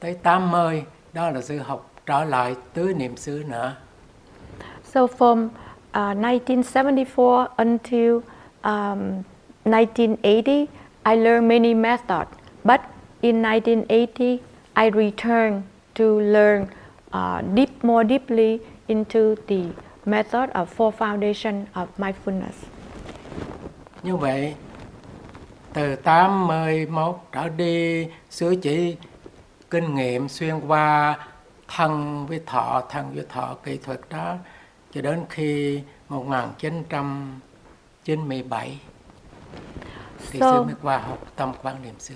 [0.00, 3.74] tới 80, đó là sư học trở lại tứ niệm xứ nữa.
[4.84, 5.48] So from
[5.94, 8.20] uh, 1974 until
[8.64, 9.22] um,
[9.64, 10.68] 1980,
[11.04, 12.30] I learned many methods.
[12.64, 12.80] But
[13.22, 14.38] in 1980,
[14.76, 15.62] I returned
[15.94, 16.66] to learn
[17.12, 19.64] uh, deep, more deeply into the
[20.04, 22.54] method of four foundation of mindfulness.
[24.02, 24.54] Như vậy,
[25.72, 28.96] từ 81 trở đi, sư chỉ
[29.70, 31.18] kinh nghiệm xuyên qua
[31.68, 34.34] thân với thọ, thân với thọ kỹ thuật đó
[34.92, 38.78] cho đến khi 1997
[40.30, 42.14] thì So- sư mới qua học tâm quan niệm xứ.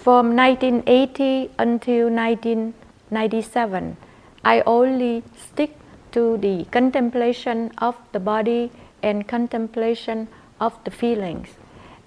[0.00, 3.96] From 1980 until 1997,
[4.42, 5.76] I only stick
[6.12, 8.70] to the contemplation of the body
[9.02, 10.28] and contemplation
[10.58, 11.48] of the feelings.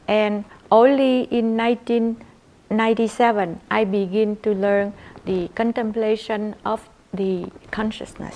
[0.07, 4.93] And only in 1997, I begin to learn
[5.25, 8.35] the contemplation of the consciousness.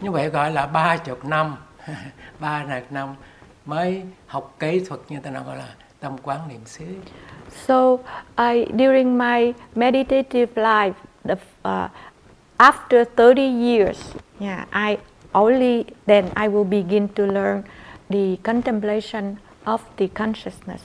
[0.00, 1.56] Như vậy gọi là ba chục năm,
[2.40, 3.14] ba chục năm
[3.66, 5.68] mới học kỹ thuật như ta nói gọi là
[6.00, 6.84] tâm quán niệm xứ.
[7.66, 8.00] So,
[8.36, 11.88] I during my meditative life, the, uh,
[12.58, 13.98] after 30 years,
[14.38, 14.98] yeah, I
[15.34, 17.64] only then I will begin to learn
[18.08, 20.82] the contemplation of the consciousness.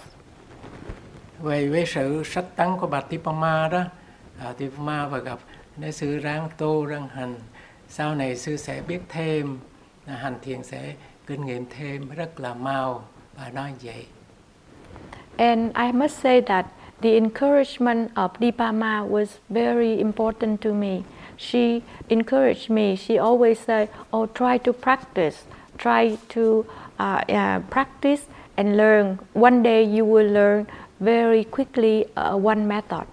[1.40, 3.84] Vậy với sự sách tăng của bà Tipama đó,
[4.40, 5.40] à, Tipama và gặp
[5.78, 7.36] nếu sư ráng tu ráng hành
[7.90, 9.60] sau này sư sẽ biết thêm
[10.06, 10.94] hành thiền sẽ
[11.28, 13.04] kinh nghiệm thêm rất là mau
[13.38, 14.06] và nói vậy
[15.38, 16.72] And I must say that
[17.02, 21.04] the encouragement of Dipama was very important to me.
[21.38, 22.96] She encouraged me.
[22.96, 25.44] She always said, "Oh, try to practice,
[25.78, 26.66] try to
[27.00, 28.22] uh, uh, practice
[28.58, 29.20] and learn.
[29.34, 30.68] One day you will learn
[31.00, 33.06] very quickly uh, one method."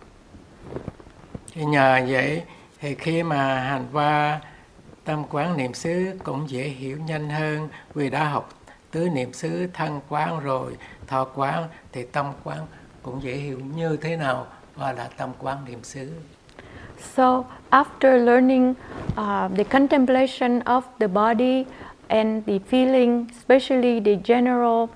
[1.55, 2.43] Thì nhờ vậy
[2.81, 4.41] thì khi mà hành qua
[5.05, 8.49] tâm quán niệm xứ cũng dễ hiểu nhanh hơn vì đã học
[8.91, 10.77] tứ niệm xứ thân quán rồi
[11.13, 12.67] thọ quán thì tâm quán
[13.03, 14.47] cũng dễ hiểu như thế nào
[14.77, 16.13] và là tâm quán niệm xứ.
[17.17, 18.75] So after learning
[19.17, 21.65] uh, the contemplation of the body
[22.09, 24.89] and the feeling, especially the general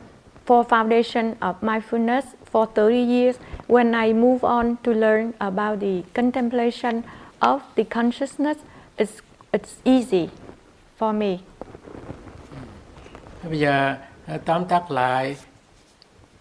[0.47, 3.37] four foundation of mindfulness for 30 years,
[3.69, 7.03] when I move on to learn about the contemplation
[7.41, 8.59] of the consciousness,
[8.99, 9.21] it's,
[9.53, 10.29] it's easy
[10.99, 11.39] for me.
[13.43, 13.97] Bây giờ
[14.45, 15.37] tóm tắt lại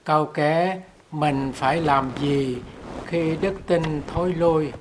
[0.05, 0.81] câu kế
[1.11, 2.57] mình phải làm gì
[3.05, 4.71] khi đức tin thối lui?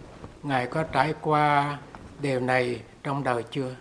[0.43, 1.79] Ngài có trải qua
[2.23, 3.75] điều này trong đời chưa?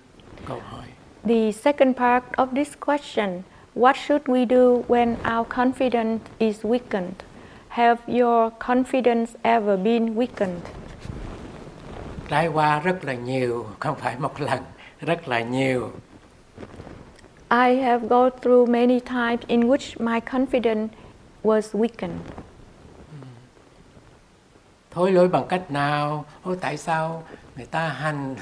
[0.48, 0.86] Câu hỏi.
[1.24, 3.42] The second part of this question
[3.76, 7.24] what should we do when our confidence is weakened?
[7.68, 10.62] Have your confidence ever been weakened?
[12.30, 14.60] Trải qua rất là nhiều không phải một lần
[15.00, 15.92] rất là nhiều.
[17.50, 20.88] I have gone through many times in which my confidence
[21.44, 22.20] was weakened.
[24.92, 26.26] Thối lỗi bằng cách nào?
[26.44, 27.24] Ôi tại sao
[27.56, 28.36] người ta hành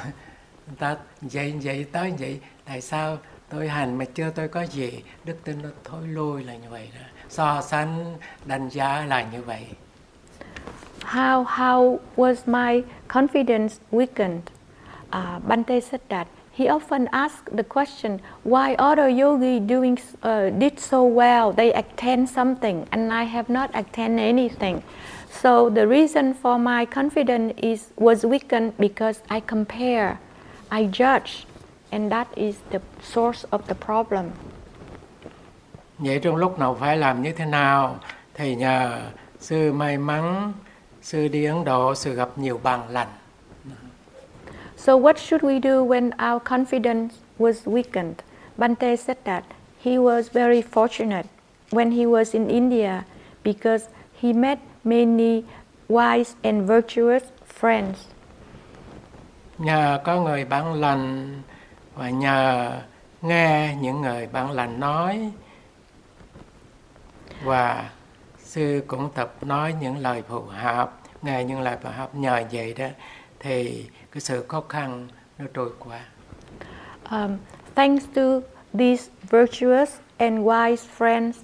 [0.68, 3.18] người ta vậy vậy tới vậy tại sao
[3.50, 6.90] tôi hành mà chưa tôi có gì đức tin nó thối lui là như vậy
[6.96, 9.66] đó so sánh đánh giá là như vậy
[11.02, 14.40] how how was my confidence weakened
[15.10, 16.28] uh, Bante said that
[16.62, 21.52] he often asked the question why other yogi doing uh, did so well?
[21.52, 24.84] They attend something and I have not attained anything.
[25.42, 30.20] So the reason for my confidence is was weakened because I compare
[30.70, 31.48] I judge
[31.92, 34.32] and that is the source of the problem.
[36.00, 38.00] Vậy trong lúc nào phải làm như thế nào
[38.34, 39.02] thầy nhờ
[39.40, 40.54] sư may mắn
[41.02, 43.08] sư đi Ấn Độ sư gặp nhiều bằng lành
[44.86, 48.24] So what should we do when our confidence was weakened?
[48.58, 49.44] Bante said that
[49.78, 51.28] he was very fortunate
[51.70, 53.06] when he was in India
[53.44, 55.46] because he met many
[55.88, 57.98] wise and virtuous friends.
[59.58, 61.42] Nhờ có người bạn lành
[61.96, 62.72] và nhờ
[63.22, 65.32] nghe những người bạn lành nói
[67.44, 67.90] và
[68.38, 72.74] sư cũng tập nói những lời phù hợp, nghe những lời phù hợp nhờ vậy
[72.74, 72.88] đó
[73.40, 75.08] thì cái sự khó khăn
[75.40, 76.00] nó trôi qua.
[77.12, 77.38] Um,
[77.76, 78.42] thanks to
[78.74, 81.38] these virtuous and wise friends,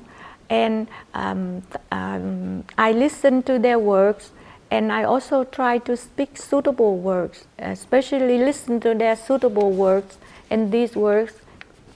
[0.49, 1.61] and um,
[1.91, 4.31] um, I listen to their works,
[4.69, 10.17] and I also try to speak suitable words, especially listen to their suitable words,
[10.49, 11.33] and these words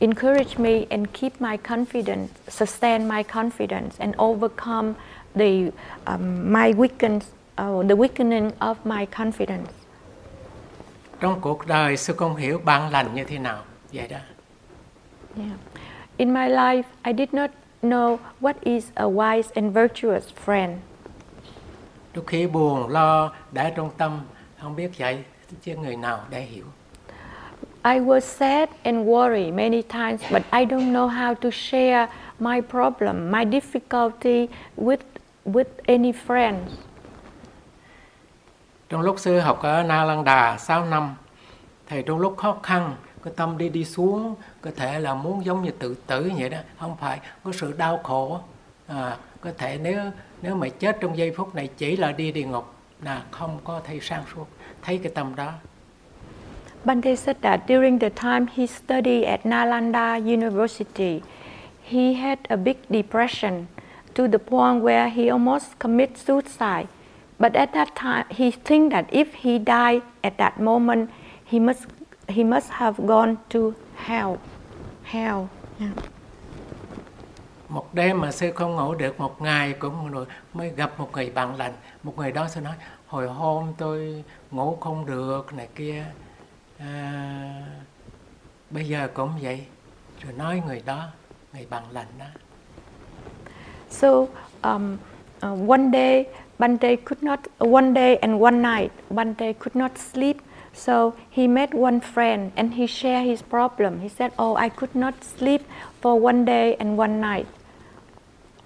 [0.01, 4.95] encourage me and keep my confidence, sustain my confidence, and overcome
[5.35, 5.71] the
[6.07, 9.69] um, my weakness, uh, the weakening of my confidence.
[11.21, 13.63] Trong cuộc đời sư không hiểu bạn lành như thế nào
[13.93, 14.17] vậy đó
[15.37, 15.59] yeah.
[16.17, 17.51] in my life I did not
[17.81, 20.75] know what is a wise and virtuous friend
[22.13, 24.19] đôi khi buồn lo để trong tâm
[24.59, 25.23] không biết dạy
[25.61, 26.65] chứ người nào để hiểu
[27.83, 32.07] I was sad and worried many times, but I don't know how to share
[32.39, 35.01] my problem, my difficulty with
[35.45, 36.69] with any friends.
[38.91, 41.15] Trong lúc sư học ở Na Lan Đà 6 năm,
[41.87, 45.63] thì trong lúc khó khăn, cái tâm đi đi xuống, có thể là muốn giống
[45.63, 48.39] như tự tử vậy đó, không phải có sự đau khổ.
[48.87, 49.99] À, có thể nếu
[50.41, 52.73] nếu mà chết trong giây phút này chỉ là đi địa ngục
[53.03, 54.47] là không có thấy sang suốt,
[54.81, 55.51] thấy cái tâm đó.
[56.85, 61.21] Bante said that during the time he studied at Nalanda University,
[61.83, 63.65] he had a big depression
[64.13, 66.87] to the point where he almost committed suicide.
[67.41, 71.09] But at that time, he think that if he died at that moment,
[71.45, 71.87] he must
[72.27, 74.37] he must have gone to hell.
[75.03, 75.47] Hell.
[75.79, 75.91] Yeah.
[77.69, 81.29] Một đêm mà sư không ngủ được một ngày cũng rồi mới gặp một người
[81.29, 81.73] bạn lành.
[82.03, 82.73] Một người đó sư nói
[83.07, 86.05] hồi hôm tôi ngủ không được này kia.
[86.79, 87.63] À,
[88.69, 89.65] bây giờ cũng vậy.
[90.23, 91.07] Rồi nói người đó,
[91.53, 92.25] người bạn lành đó.
[93.89, 94.09] So
[94.61, 94.97] um,
[95.47, 96.25] uh, one day
[96.61, 100.37] Bante could not, one day and one night, Bante could not sleep
[100.73, 103.99] So he met one friend and he shared his problem.
[103.99, 105.61] He said, Oh, I could not sleep
[106.01, 107.47] for one day and one night.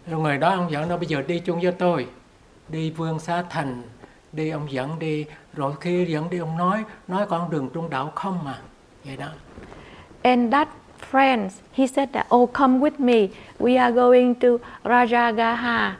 [0.07, 2.07] Rồi người đó ông dẫn nó bây giờ đi chung với tôi,
[2.69, 3.81] đi vương xá thành,
[4.31, 8.11] đi ông dẫn đi, rồi khi dẫn đi ông nói, nói con đường trung đạo
[8.15, 8.59] không mà,
[9.03, 9.27] vậy đó.
[10.21, 10.67] And that
[11.11, 13.27] friend, he said that, Oh, come with me.
[13.59, 14.47] We are going to
[14.83, 15.91] Rajagaha.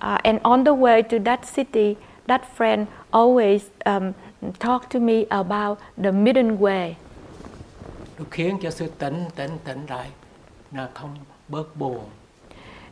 [0.00, 1.96] Uh, and on the way to that city,
[2.26, 4.14] that friend always um,
[4.58, 6.96] talk to me about the middle way.
[8.18, 10.08] Nó khiến cho sự tỉnh tỉnh tỉnh lại,
[10.72, 11.16] là không
[11.48, 12.04] bớt buồn.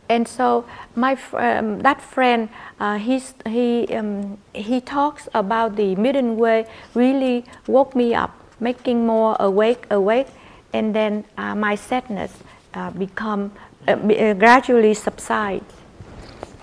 [0.08, 0.62] And so
[0.96, 2.48] my um, that friend,
[2.80, 6.64] uh, he's, he um, he talks about the middle way.
[6.94, 8.30] Really woke me up,
[8.60, 10.28] making more awake, awake,
[10.72, 12.30] and then uh, my sadness
[12.74, 13.50] uh, become
[13.86, 15.62] uh, uh, gradually subside.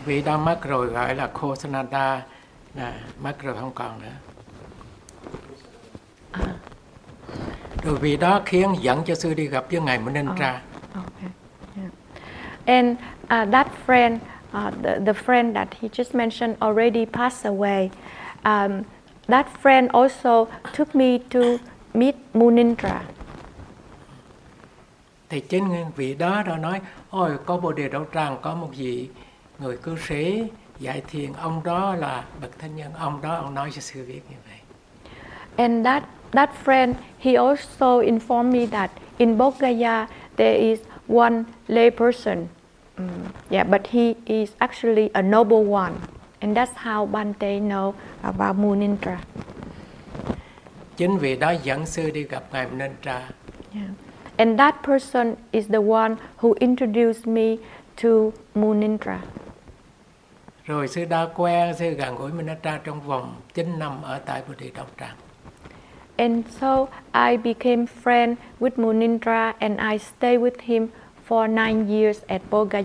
[0.06, 2.22] Vị đó mất rồi gọi là Khosanada,
[2.76, 4.08] là mất rồi không còn nữa.
[7.84, 10.62] Rồi vị đó khiến dẫn cho sư đi gặp với ngài Munintra.
[10.94, 11.30] Okay.
[11.76, 11.92] Yeah.
[12.66, 14.16] And uh, that friend,
[14.54, 17.90] uh, the, the friend that he just mentioned already passed away.
[18.44, 18.84] Um,
[19.28, 20.48] that friend also
[20.78, 21.40] took me to
[21.94, 23.02] meet Munindra.
[25.30, 29.10] Thì chính vị đó đã nói, ôi có Bồ Đề Đậu Tràng có một vị
[29.60, 30.44] người cư sĩ
[30.80, 34.22] dạy thiền, ông đó là bậc thánh nhân, ông đó ông nói cho sư biết
[34.30, 34.60] như vậy.
[35.58, 41.44] And that, that friend, he also informed me that in Bodh Gaya there is one
[41.68, 42.48] lay person.
[42.98, 45.94] Mm, yeah, but he is actually a noble one.
[46.42, 49.18] And that's how Bante know about Munindra.
[50.98, 53.22] Chính vị đó dẫn sư đi gặp ngài Munintra.
[53.74, 53.90] Yeah.
[54.38, 57.58] And that person is the one who introduced me
[58.02, 59.20] to Munindra.
[60.66, 64.54] Rồi sư đã quen, sư gần gũi Munintra trong vòng 9 năm ở tại Bồ
[64.60, 65.16] Đề Đậu Tràng.
[66.18, 70.88] And so I became friend with Munindra and I stayed with him
[71.28, 72.76] for nine years at Bodh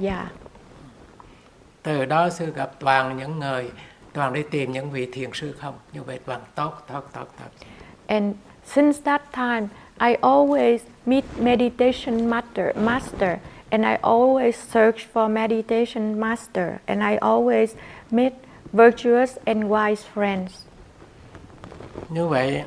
[1.83, 3.71] Từ đó sư gặp toàn những người,
[4.13, 5.75] toàn đi tìm những vị thiền sư không.
[5.93, 7.67] Như vậy toàn tốt, tốt, tốt, tốt.
[8.07, 9.69] And since that time,
[9.99, 13.39] I always meet meditation master, master,
[13.71, 17.75] and I always search for meditation master, and I always
[18.11, 18.33] meet
[18.73, 20.51] virtuous and wise friends.
[22.09, 22.63] Như vậy,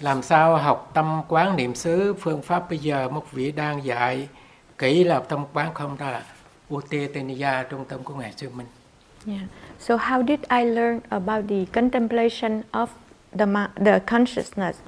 [0.00, 4.28] làm sao học tâm quán niệm xứ phương pháp bây giờ một vị đang dạy
[4.78, 6.22] kỹ là tâm quán không đó là
[6.74, 8.66] Uttetaniya trung tâm của ngài sư Minh.
[9.26, 9.42] Yeah.
[9.78, 12.88] So how did I learn about the contemplation of
[13.38, 13.46] the
[13.84, 14.78] the consciousness?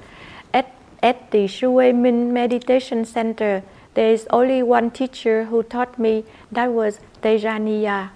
[0.51, 0.65] At
[1.01, 3.61] at the Shui Min Meditation Center,
[3.97, 6.23] there is only one teacher who taught me.
[6.51, 8.07] That was Tejaniya.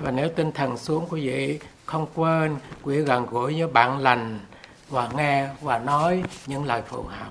[0.00, 4.38] Và nếu tinh thần xuống quý vị không quên quý gần gũi với bạn lành
[4.88, 7.30] và nghe và nói những lời phù hợp.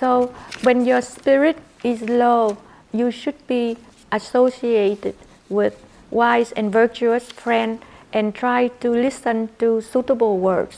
[0.00, 0.26] So
[0.62, 2.54] when your spirit is low,
[2.92, 3.74] you should be
[4.10, 5.14] associated
[5.50, 5.70] with
[6.10, 7.76] wise and virtuous friends
[8.10, 10.76] and try to listen to suitable words.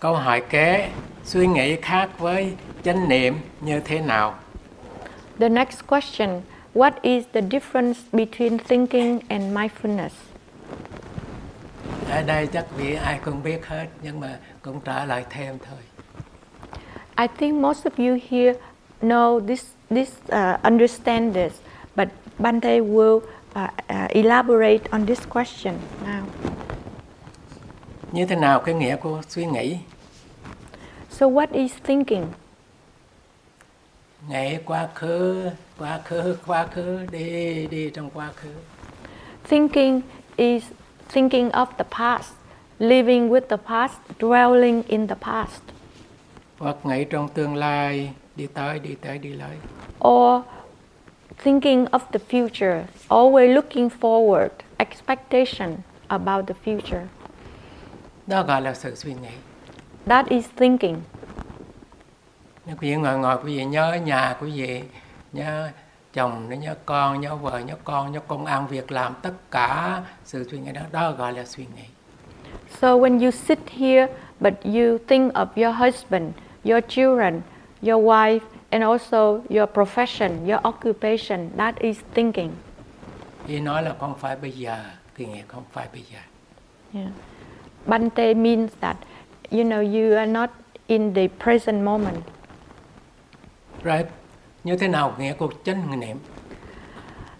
[0.00, 0.90] Câu hỏi kế,
[1.24, 2.52] suy nghĩ khác với
[2.86, 4.34] chánh niệm như thế nào?
[5.38, 6.40] The next question
[6.74, 10.10] What is the difference between thinking and mindfulness?
[12.10, 15.78] Ở đây chắc vị ai cũng biết hết nhưng mà cũng trả lời thêm thôi.
[17.16, 18.52] I think most of you here
[19.02, 21.52] know this, this uh, understand this,
[21.96, 22.08] but
[22.38, 25.74] Bante will uh, uh, elaborate on this question
[26.04, 26.22] now.
[28.12, 29.78] Như thế nào cái nghĩa của suy nghĩ?
[31.10, 32.26] So, what is thinking?
[34.28, 38.48] Nghĩ quá khứ, quá khứ, quá khứ, đi, đi trong quá khứ.
[39.48, 40.00] Thinking
[40.36, 40.64] is
[41.08, 42.32] thinking of the past,
[42.78, 45.62] living with the past, dwelling in the past,
[46.58, 49.56] Hoặc nghĩ trong tương lai, đi tới, đi tới, đi tới.
[50.08, 50.42] or
[51.44, 54.48] thinking of the future, always looking forward,
[54.78, 55.76] expectation
[56.08, 57.06] about the future.
[58.26, 59.34] Đó gọi là sự suy nghĩ.
[60.06, 60.96] That is thinking.
[62.66, 64.82] Nếu quý vị ngồi ngồi quý vị nhớ nhà quý vị,
[65.32, 65.68] nhớ
[66.12, 70.48] chồng, nhớ con, nhớ vợ, nhớ con, nhớ công ăn việc làm, tất cả sự
[70.50, 71.82] suy nghĩ đó, đó gọi là suy nghĩ.
[72.80, 74.06] So when you sit here,
[74.40, 76.32] but you think of your husband,
[76.64, 77.40] your children,
[77.82, 78.40] your wife,
[78.70, 82.50] and also your profession, your occupation, that is thinking.
[83.46, 84.76] Khi nói là không phải bây giờ,
[85.16, 86.18] thì nghĩa không phải bây giờ.
[87.00, 87.10] Yeah.
[87.86, 88.96] Bante means that
[89.50, 90.50] you know you are not
[90.86, 92.16] in the present moment.
[93.86, 94.04] Rồi,
[94.64, 96.16] như thế nào nghĩa của chánh niệm?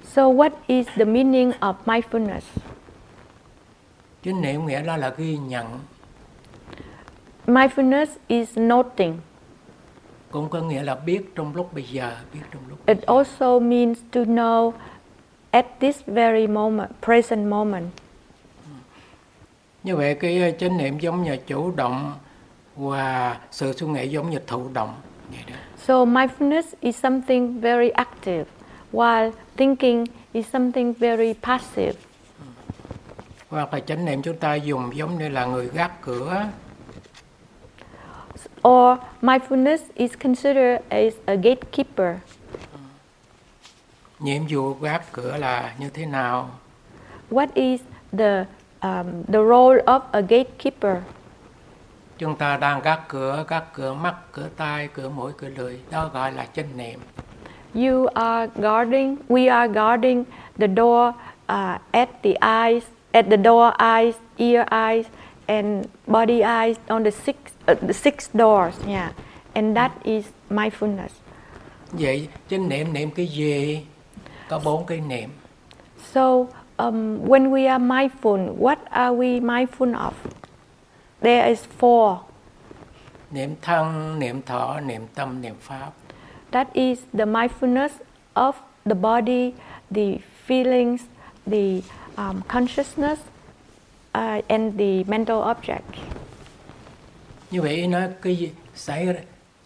[0.05, 2.41] So what is the meaning of mindfulness?
[4.25, 5.67] Chánh niệm nghĩa đó là ghi nhận
[7.47, 9.19] Mindfulness is noting.
[10.31, 13.99] cũng có nghĩa là biết trong lúc bây giờ biết trong lúc It also means
[14.13, 14.73] to know
[15.51, 17.87] at this very moment, present moment.
[19.83, 22.15] như vậy cái ờ, chánh niệm giống như chủ động
[22.77, 24.95] và sự suy nghĩ giống như thụ động
[25.31, 25.57] vậy đó
[25.87, 28.47] So mindfulness is something very active,
[28.93, 31.93] while thinking is something very passive.
[33.51, 36.45] hoặc là chánh niệm chúng ta dùng giống như là người gác cửa
[38.69, 42.17] Or mindfulness is considered as a gatekeeper.
[44.19, 46.51] nhiệm vụ gác cửa là như thế nào
[47.31, 47.81] What is
[48.19, 48.45] the
[48.81, 50.97] um, the role of a gatekeeper?
[52.19, 56.11] Chúng ta đang gác cửa gác cửa mắt cửa tai cửa mũi cửa lưỡi đó
[56.15, 57.01] gọi là chánh niệm
[57.75, 59.17] You are guarding.
[59.29, 60.25] We are guarding
[60.59, 61.13] the door
[61.49, 65.07] uh, at the eyes, at the door eyes, ear eyes,
[65.47, 67.37] and body eyes on the six
[67.69, 68.75] uh, the six doors.
[68.87, 69.11] Yeah,
[69.55, 71.13] and that is mindfulness.
[71.93, 73.81] vậy chánh niệm niệm cái gì
[74.49, 75.31] có bốn cái niệm
[76.13, 76.47] So
[76.77, 80.13] um, when we are mindful, what are we mindful of?
[81.21, 82.17] There is four.
[83.31, 85.91] niệm thân niệm thọ niệm tâm niệm pháp
[86.51, 87.91] That is the mindfulness
[88.35, 88.53] of
[88.85, 89.53] the body,
[89.95, 91.01] the feelings,
[91.47, 91.83] the
[92.17, 93.21] um, consciousness,
[94.15, 95.83] uh, and the mental object.
[97.51, 99.21] như vậy nó cái gì xảy ra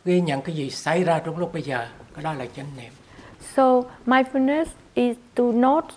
[0.05, 2.93] ghi nhận cái gì xảy ra trong lúc bây giờ cái đó là chánh niệm
[3.57, 5.95] So mindfulness is to note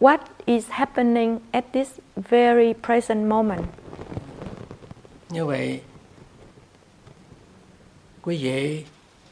[0.00, 3.62] what is happening at this very present moment.
[5.28, 5.80] Như vậy
[8.22, 8.84] quý vị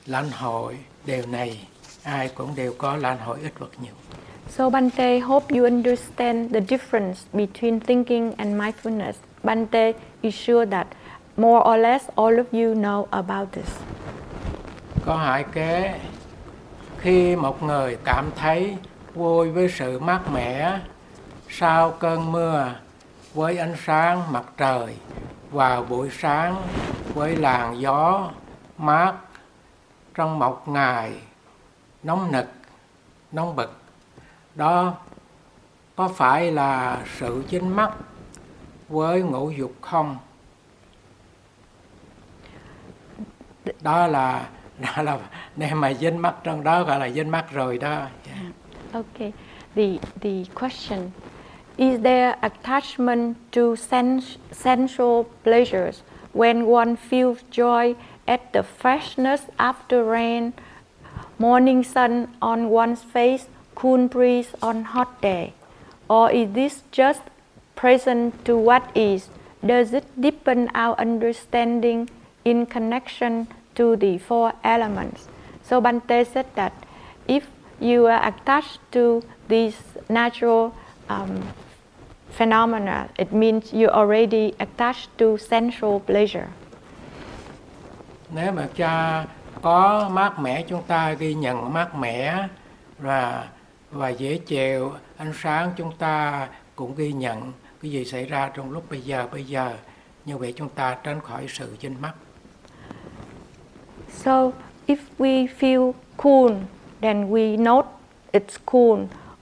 [0.07, 1.67] lãnh hội điều này
[2.03, 3.93] ai cũng đều có lãnh hội ít hoặc nhiều
[4.49, 9.15] So Bante, hope you understand the difference between thinking and mindfulness.
[9.43, 9.93] Bante
[10.23, 10.87] is sure that
[11.37, 13.69] more or less all of you know about this.
[15.07, 16.01] có hải kế
[16.99, 18.77] khi một người cảm thấy
[19.15, 20.79] vui với sự mát mẻ
[21.49, 22.71] sau cơn mưa
[23.35, 24.95] với ánh sáng mặt trời
[25.55, 26.63] vào buổi sáng
[27.15, 28.31] với làn gió
[28.79, 29.15] mát,
[30.15, 31.13] trong một ngày
[32.03, 32.47] nóng nực,
[33.33, 33.81] nóng bực
[34.55, 34.95] đó
[35.97, 37.91] có phải là sự chính mắt
[38.89, 40.17] với ngũ dục không
[43.81, 44.49] đó là
[44.97, 45.19] đó là,
[45.57, 47.91] nếu mà dính mắt trong đó gọi là dính mắt rồi đó
[48.27, 48.55] yeah.
[48.93, 49.33] Okay.
[49.75, 51.11] The the question
[51.77, 56.03] is there attachment to sens- sensual pleasures
[56.33, 57.97] when one feels joy
[58.27, 60.53] at the freshness after rain,
[61.39, 65.53] morning sun on one's face, cool breeze on hot day?
[66.09, 67.23] Or is this just
[67.75, 69.29] present to what is?
[69.65, 72.11] Does it deepen our understanding
[72.45, 75.29] in connection to the four elements?
[75.63, 76.73] So Bante said that
[77.27, 77.49] if
[77.81, 79.77] you are attached to these
[80.09, 80.75] natural
[81.09, 81.53] um,
[82.37, 86.49] phenomena, it means you're already attached to sensual pleasure.
[88.35, 89.25] nếu mà cha
[89.63, 92.49] có mát mẻ chúng ta ghi nhận mát mẻ
[92.99, 93.49] và
[93.91, 98.71] và dễ chịu ánh sáng chúng ta cũng ghi nhận cái gì xảy ra trong
[98.73, 99.73] lúc bây giờ bây giờ.
[100.25, 102.15] Như vậy chúng ta tránh khỏi sự dính mắc.
[104.09, 104.51] So
[104.87, 106.53] if we feel cool,
[107.01, 107.89] then we note
[108.33, 108.99] it's cool,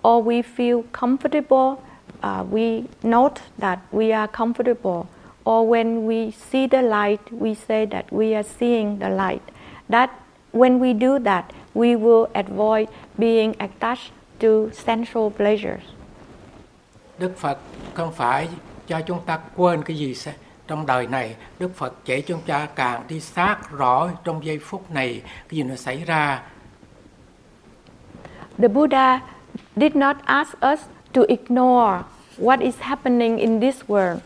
[0.09, 1.77] or we feel comfortable,
[2.23, 5.07] uh, we note that we are comfortable.
[5.45, 9.43] Or when we see the light, we say that we are seeing the light.
[9.91, 10.11] That
[10.53, 11.45] when we do that,
[11.75, 15.83] we will avoid being attached to sensual pleasures.
[17.19, 17.59] Đức Phật
[17.95, 18.49] không phải
[18.87, 20.35] cho chúng ta quên cái gì sẽ-
[20.67, 24.91] trong đời này Đức Phật chỉ chúng ta càng đi sát rõ trong giây phút
[24.91, 26.43] này cái gì nó xảy ra
[28.59, 29.21] The Buddha
[29.77, 30.81] did not ask us
[31.13, 32.05] to ignore
[32.37, 34.21] what is happening in this world.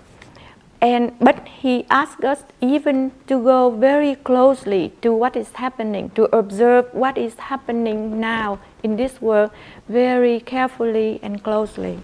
[0.81, 6.25] And but he asked us even to go very closely to what is happening, to
[6.37, 9.51] observe what is happening now in this world
[9.89, 11.99] very carefully and closely.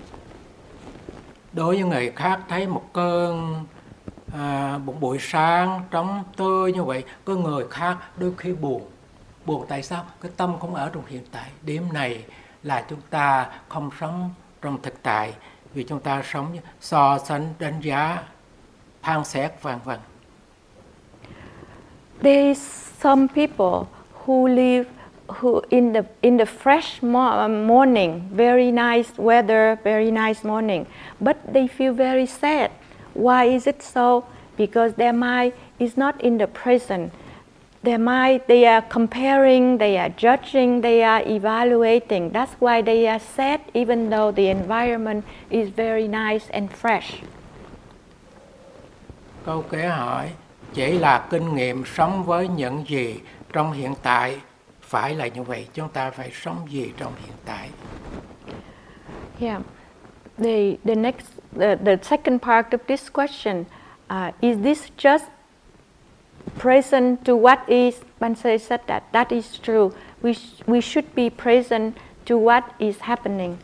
[1.53, 3.55] đối với người khác thấy một cơn
[4.33, 8.83] à, một buổi sáng trống tươi như vậy có người khác đôi khi buồn
[9.45, 12.25] buồn tại sao cái tâm không ở trong hiện tại điểm này
[12.63, 14.31] là chúng ta không sống
[14.63, 15.33] trong thực tại
[15.75, 18.23] vì chúng ta sống so sánh đánh giá
[19.03, 19.99] phán xét vân vân
[22.23, 22.59] There is
[23.03, 23.89] some people
[24.27, 24.85] who live
[25.41, 30.85] who in the in the fresh morning, very nice weather, very nice morning,
[31.21, 32.71] but they feel very sad.
[33.15, 34.25] Why is it so?
[34.57, 37.13] Because their mind is not in the present.
[37.83, 42.31] Their mind, they are comparing, they are judging, they are evaluating.
[42.31, 47.23] That's why they are sad, even though the environment is very nice and fresh.
[49.45, 50.31] Câu kế hỏi
[50.75, 53.21] chỉ là kinh nghiệm sống với những gì
[53.53, 54.37] trong hiện tại
[54.81, 57.69] phải là như vậy chúng ta phải sống gì trong hiện tại
[59.41, 59.63] yeah
[60.39, 61.27] the the next
[61.61, 63.65] the, the second part of this question
[64.11, 65.25] uh, is this just
[66.59, 69.91] present to what is Bansay said that that is true
[70.23, 73.57] we sh- we should be present to what is happening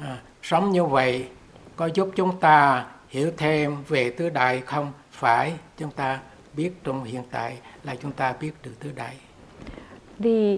[0.00, 1.28] à, sống như vậy
[1.76, 6.20] có giúp chúng ta hiểu thêm về tứ đại không phải chúng ta
[6.56, 9.16] biết trong hiện tại là chúng ta biết được tứ đại.
[10.20, 10.56] The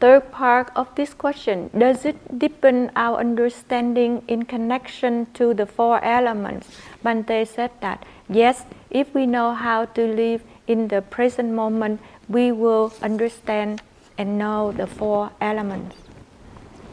[0.00, 6.00] third part of this question does it deepen our understanding in connection to the four
[6.02, 6.68] elements?
[7.02, 7.98] Bante said that
[8.28, 8.62] yes,
[8.96, 13.82] if we know how to live in the present moment, we will understand
[14.18, 15.96] and know the four elements.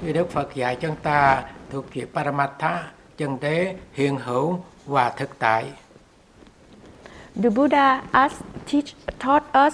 [0.01, 5.39] Vì Đức Phật dạy chúng ta thuộc về Paramatha, chân đế hiện hữu và thực
[5.39, 5.66] tại.
[7.43, 9.74] The Buddha asked, teach, taught us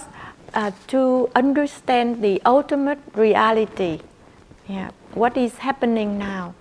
[0.54, 3.98] uh, to understand the ultimate reality.
[4.68, 6.52] Yeah, what is happening now?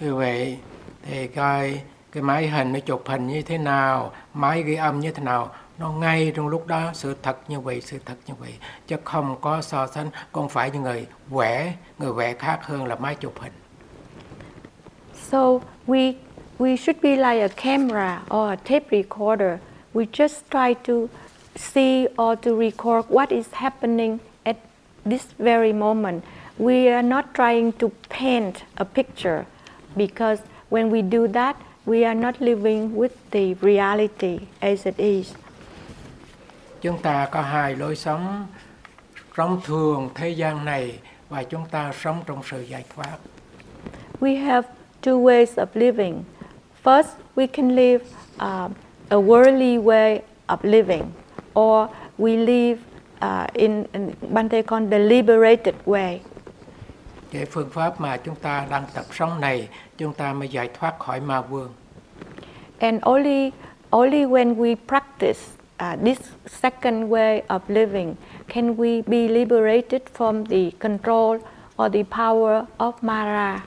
[0.00, 0.58] Như vậy
[1.02, 1.80] thì coi
[2.14, 5.50] cái máy hình nó chụp hình như thế nào, máy ghi âm như thế nào,
[5.78, 8.54] nó ngay trong lúc đó sự thật như vậy, sự thật như vậy,
[8.86, 12.94] chứ không có so sánh, không phải như người vẽ, người vẽ khác hơn là
[12.94, 13.52] máy chụp hình.
[15.30, 15.38] So
[15.86, 16.14] we
[16.58, 19.58] we should be like a camera or a tape recorder.
[19.94, 20.94] We just try to
[21.56, 24.56] see or to record what is happening at
[25.04, 26.24] this very moment.
[26.58, 27.88] We are not trying to
[28.20, 29.44] paint a picture
[29.96, 30.38] because
[30.70, 31.56] when we do that,
[31.86, 35.34] we are not living with the reality as it is.
[36.80, 38.46] Chúng ta có hai lối sống,
[39.36, 43.16] sống thường thế gian này và chúng ta sống trong sự giải thoát.
[44.20, 44.68] We have
[45.02, 46.24] two ways of living.
[46.84, 48.04] First, we can live
[48.36, 48.70] uh,
[49.08, 51.04] a worldly way of living,
[51.54, 52.78] or we live
[53.22, 56.20] uh, in, in Bante called the liberated way.
[57.30, 59.68] Cái phương pháp mà chúng ta đang tập sống này,
[59.98, 61.72] chúng ta mới giải thoát khỏi ma vương.
[62.78, 63.52] And only,
[63.90, 65.40] only when we practice
[65.82, 68.14] uh, this second way of living
[68.48, 71.38] can we be liberated from the control
[71.76, 73.60] or the power of Mara.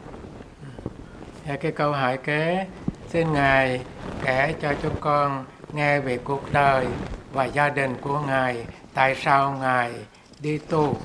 [1.62, 2.68] Cái câu hỏi kế
[3.10, 3.82] xin ngài
[4.26, 6.86] kể cho chúng con nghe về cuộc đời
[7.34, 9.92] và gia đình của ngài tại sao ngài
[10.40, 10.96] đi tu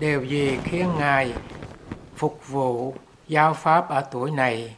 [0.00, 1.32] điều gì khiến ngài
[2.16, 2.94] phục vụ
[3.28, 4.76] giáo pháp ở tuổi này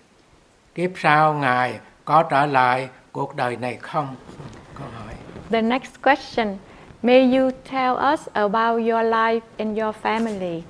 [0.75, 4.17] kiếp sau ngài có trở lại cuộc đời này không
[4.79, 5.15] câu hỏi
[5.51, 6.57] The next question
[7.03, 10.63] May you tell us about your life and your family.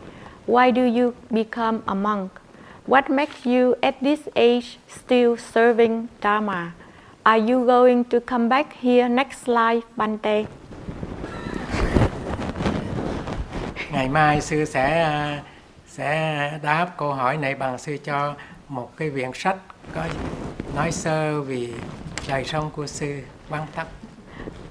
[0.47, 2.31] Why do you become a monk?
[2.87, 6.73] What makes you at this age still serving Dharma?
[7.23, 10.45] Are you going to come back here next life, Bante?
[13.93, 15.13] ngày mai sư sẽ
[15.99, 18.35] sẽ đáp câu hỏi này bằng sư cho
[18.69, 19.57] một cái viện sách
[19.95, 20.05] có
[20.75, 21.69] nói sơ về
[22.29, 23.87] đời sống của sư vắn tắt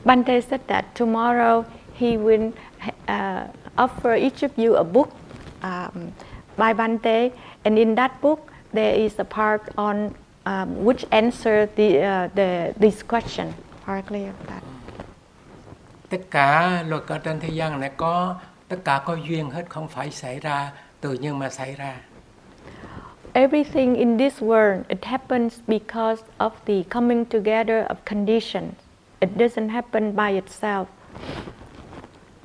[0.05, 1.63] Bante said that tomorrow
[1.97, 5.09] he will uh, offer each of you a book
[5.63, 6.11] um,
[6.57, 7.30] by Bante,
[7.63, 8.39] and in that book
[8.73, 10.09] there is a part on
[10.45, 13.53] um, which answer the, uh, the this question.
[13.86, 14.63] Partly of that.
[16.09, 18.36] tất cả luật ở trên thế gian này có
[18.67, 20.71] tất cả có duyên hết không phải xảy ra
[21.02, 21.93] tự nhiên mà xảy ra
[23.34, 28.74] Everything in this world it happens because of the coming together of conditions.
[29.20, 30.86] It doesn't happen by itself.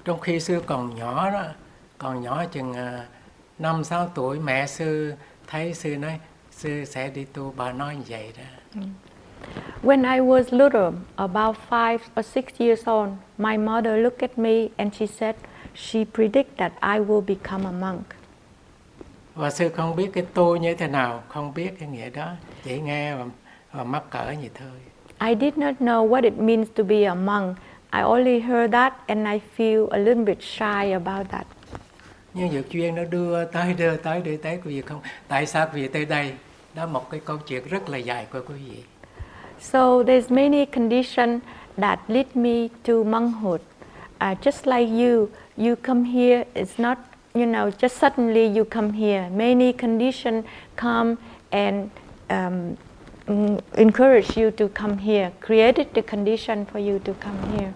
[0.05, 1.45] trong khi sư còn nhỏ đó
[1.99, 3.07] còn nhỏ chừng à,
[3.59, 5.13] năm sáu tuổi mẹ sư
[5.47, 6.19] thấy sư nói
[6.51, 8.81] sư sẽ đi tu bà nói như vậy đó
[9.83, 14.69] When I was little, about five or six years old, my mother looked at me
[14.77, 15.35] and she said
[15.75, 18.05] she predicted that I will become a monk.
[19.35, 22.33] Và sư không biết cái tu như thế nào không biết cái nghĩa đó
[22.64, 23.24] chỉ nghe và,
[23.72, 24.68] và mắc cỡ vậy thôi
[25.28, 27.57] I did not know what it means to be a monk.
[27.93, 31.47] I only heard that and I feel a little bit shy about that.
[32.35, 35.66] nhưng việc duyên nó đưa tới đưa tới đưa tới quý vị không tại sao
[35.74, 36.33] quý vị tới đây
[36.74, 38.83] đó một cái câu chuyện rất là dài của quý vị
[39.61, 41.43] So there's many conditions
[41.76, 43.61] that lead me to monkhood.
[44.20, 46.45] Uh, just like you, you come here.
[46.55, 46.99] It's not,
[47.35, 49.28] you know, just suddenly you come here.
[49.30, 50.45] Many conditions
[50.76, 51.18] come
[51.51, 51.91] and
[52.30, 52.76] um,
[53.26, 57.72] mm, encouraged you to come here, created the condition for you to come here.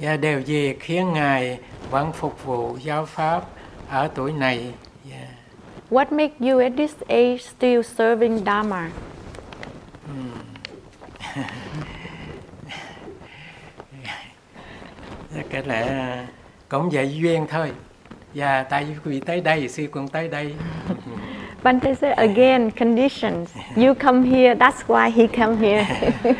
[0.00, 1.58] Và điều gì khiến Ngài
[1.90, 3.44] vẫn phục vụ giáo pháp
[3.88, 4.72] ở tuổi này?
[5.10, 5.28] Yeah.
[5.90, 8.90] What makes you at this age still serving Dharma?
[15.50, 16.26] Cái lẽ
[16.68, 17.70] cũng vậy duyên thôi.
[18.34, 20.54] Và tại vì quý vị tới đây, sư cũng tới đây.
[21.62, 23.48] Bante said again, conditions.
[23.76, 25.86] You come here, that's why he come here.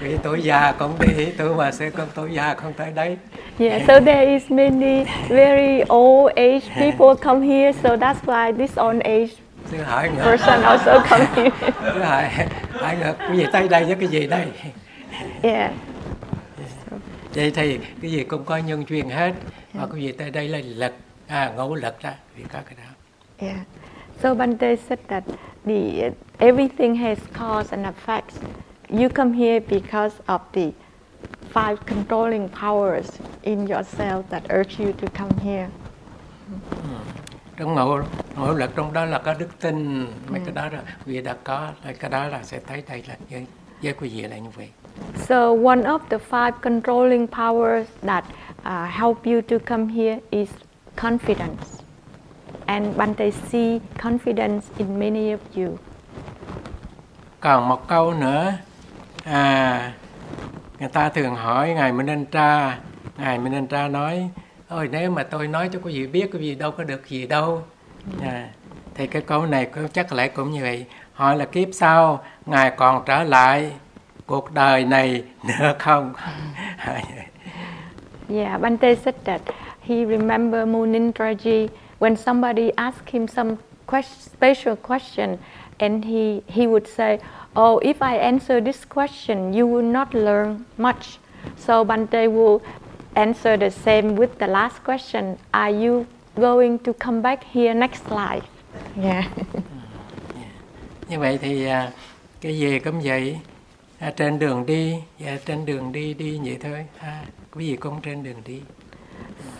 [0.00, 3.16] Vì tuổi già cũng đi, tuổi mà sư cũng tuổi già không tới đấy.
[3.58, 8.78] yeah, so there is many very old age people come here, so that's why this
[8.78, 9.30] old age
[9.70, 11.50] Sư hỏi ngược, person also come here.
[11.94, 12.24] sư hỏi,
[12.72, 14.46] hỏi ngược, quý vị tới đây với cái gì đây?
[15.42, 15.70] yeah.
[17.34, 19.32] Vậy thì cái gì cũng có nhân duyên hết.
[19.74, 20.94] Mà quý vị tới đây là lực,
[21.26, 22.92] à, ngũ lực đó, vì có cái đó.
[23.38, 23.58] Yeah.
[24.22, 25.24] So Bante said that
[25.64, 28.36] the everything has cause and effects.
[28.88, 30.70] You come here because of the
[31.52, 35.68] five controlling powers in yourself that urge you to come here.
[37.56, 38.00] trong ngộ
[38.36, 41.72] ngộ lực trong đó là có đức tin mấy cái đó là vị đã có
[41.98, 43.46] cái đó là sẽ thấy đây là với,
[43.82, 44.68] với quý vị là như vậy
[45.28, 48.24] So one of the five controlling powers that
[48.64, 50.48] uh, help you to come here is
[50.96, 51.82] confidence.
[52.66, 55.78] And Bante see confidence in many of you.
[57.40, 58.52] còn một câu nữa.
[59.24, 59.92] À
[60.80, 62.78] người ta thường hỏi ngài Minh Anh Tra
[63.18, 64.28] ngài Minh Anh Tra nói
[64.68, 67.26] ôi nếu mà tôi nói cho quý vị biết quý vị đâu có được gì
[67.26, 67.62] đâu.
[68.22, 68.48] À,
[68.94, 70.86] thì cái câu này cũng chắc lẽ cũng như vậy.
[71.12, 73.72] Hỏi là kiếp sau ngài còn trở lại
[74.32, 76.12] cuộc đời này nữa không
[78.28, 79.40] Yeah, Bante said that
[79.82, 81.68] he remember Munindraji
[81.98, 83.56] when somebody asked him some
[83.86, 85.36] quest- special question,
[85.78, 87.18] and he he would say,
[87.54, 91.18] "Oh, if I answer this question, you will not learn much."
[91.66, 92.60] So Bante will
[93.14, 96.06] answer the same with the last question: Are you
[96.40, 98.46] going to come back here next life?
[99.02, 99.24] Yeah.
[101.08, 101.90] như vậy thì à,
[102.40, 103.38] cái gì cũng vậy
[104.02, 106.86] à, trên đường đi dạ, trên đường đi đi vậy thôi.
[106.98, 107.24] À,
[107.54, 108.60] quý vị cũng trên đường đi.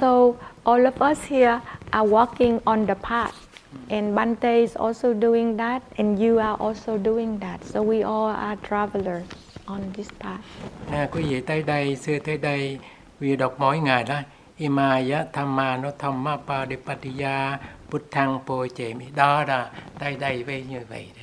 [0.00, 0.32] So
[0.64, 3.34] all of us here are walking on the path,
[3.90, 7.64] and Bante is also doing that, and you are also doing that.
[7.64, 9.24] So we all are travelers
[9.66, 10.40] on this path.
[10.90, 12.78] à, quý vị tới đây xưa tới đây
[13.20, 14.20] quý vị đọc mỗi ngày đó.
[14.56, 17.58] Imaya Thamma No Thamma Padipatiya
[17.90, 21.21] Buddhang Po Chemi đó là tới đây với như vậy đó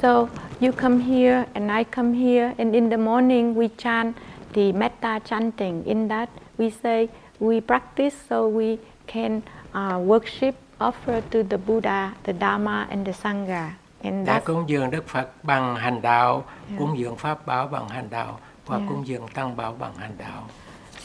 [0.00, 0.30] So
[0.60, 4.16] you come here, and I come here, and in the morning we chant
[4.52, 5.84] the metta chanting.
[5.86, 7.08] In that we say
[7.40, 9.42] we practice so we can
[9.74, 13.74] uh, worship, offer to the Buddha, the Dharma, and the Sangha.
[14.02, 16.44] And đã cúng dường Đức Phật bằng hành đạo
[16.78, 18.88] cúng dường Pháp bảo bằng hành đạo và Yeah.
[18.88, 20.42] cúng dường Tăng bảo bằng hành đạo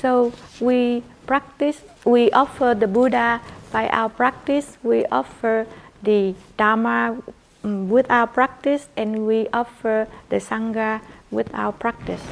[0.01, 0.29] So
[0.59, 3.39] we practice, we offer the Buddha
[3.73, 5.65] by our practice, we offer
[6.03, 7.15] the Dharma
[7.63, 10.99] Mm, with our practice, and we offer the Sangha
[11.31, 12.23] with our practice.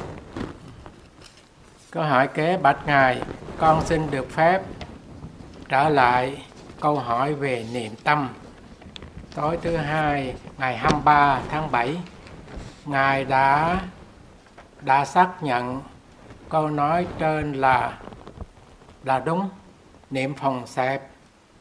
[1.90, 3.22] Câu hỏi kế bạch Ngài,
[3.58, 4.62] con xin được phép
[5.68, 6.42] trả lại
[6.80, 8.28] câu hỏi về niệm tâm.
[9.34, 11.96] Tối thứ hai, ngày 23 tháng 7,
[12.84, 13.80] Ngài đã
[14.80, 15.82] đã xác nhận
[16.48, 17.98] câu nói trên là
[19.04, 19.48] là đúng.
[20.10, 21.02] Niệm phòng xẹp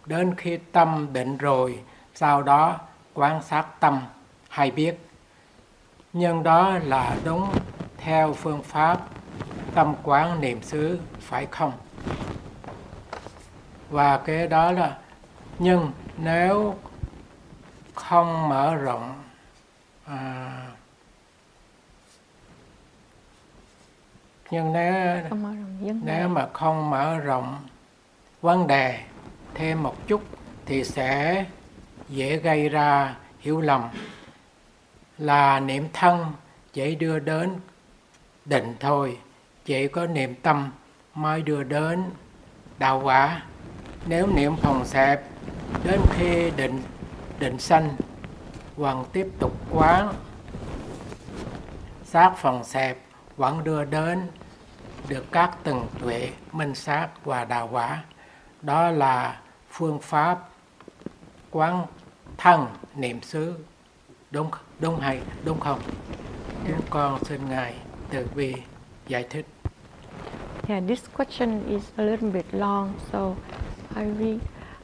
[0.05, 1.79] đến khi tâm định rồi,
[2.15, 2.79] sau đó
[3.21, 4.01] quan sát tâm
[4.49, 4.95] hay biết.
[6.13, 7.53] Nhưng đó là đúng
[7.97, 8.99] theo phương pháp
[9.75, 11.71] tâm quán niệm xứ phải không
[13.89, 14.97] và cái đó là
[15.59, 16.75] nhưng nếu
[17.95, 19.23] không mở rộng
[20.05, 20.67] à,
[24.51, 24.93] nhưng nếu
[25.29, 27.67] rộng nếu mà không mở rộng
[28.41, 29.03] vấn đề
[29.53, 30.21] thêm một chút
[30.65, 31.45] thì sẽ
[32.11, 33.89] dễ gây ra hiểu lầm,
[35.17, 36.33] là niệm thân
[36.73, 37.55] chỉ đưa đến
[38.45, 39.17] định thôi,
[39.65, 40.71] chỉ có niệm tâm
[41.13, 42.03] mới đưa đến
[42.77, 43.43] đạo quả.
[44.05, 45.21] Nếu niệm phòng xẹp,
[45.83, 46.81] đến khi định
[47.39, 47.95] định sanh
[48.75, 50.13] vẫn tiếp tục quán.
[52.05, 52.97] Sát phòng xẹp
[53.37, 54.27] vẫn đưa đến
[55.07, 58.03] được các từng tuệ minh sát và đạo quả.
[58.61, 59.39] Đó là
[59.71, 60.49] phương pháp
[61.51, 61.85] quán
[62.95, 63.53] niệm xứ
[64.31, 65.79] đúng đúng hay đúng không
[66.67, 67.73] chúng con xin ngài
[68.11, 68.53] từ bi
[69.07, 69.45] giải thích
[70.69, 73.35] Yeah, this question is a little bit long, so
[73.95, 74.39] I read.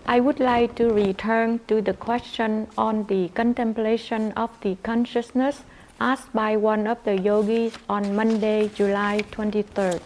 [0.05, 5.55] I would like to return to the question on the contemplation of the consciousness
[5.99, 9.99] asked by one of the yogis on Monday, July 23rd.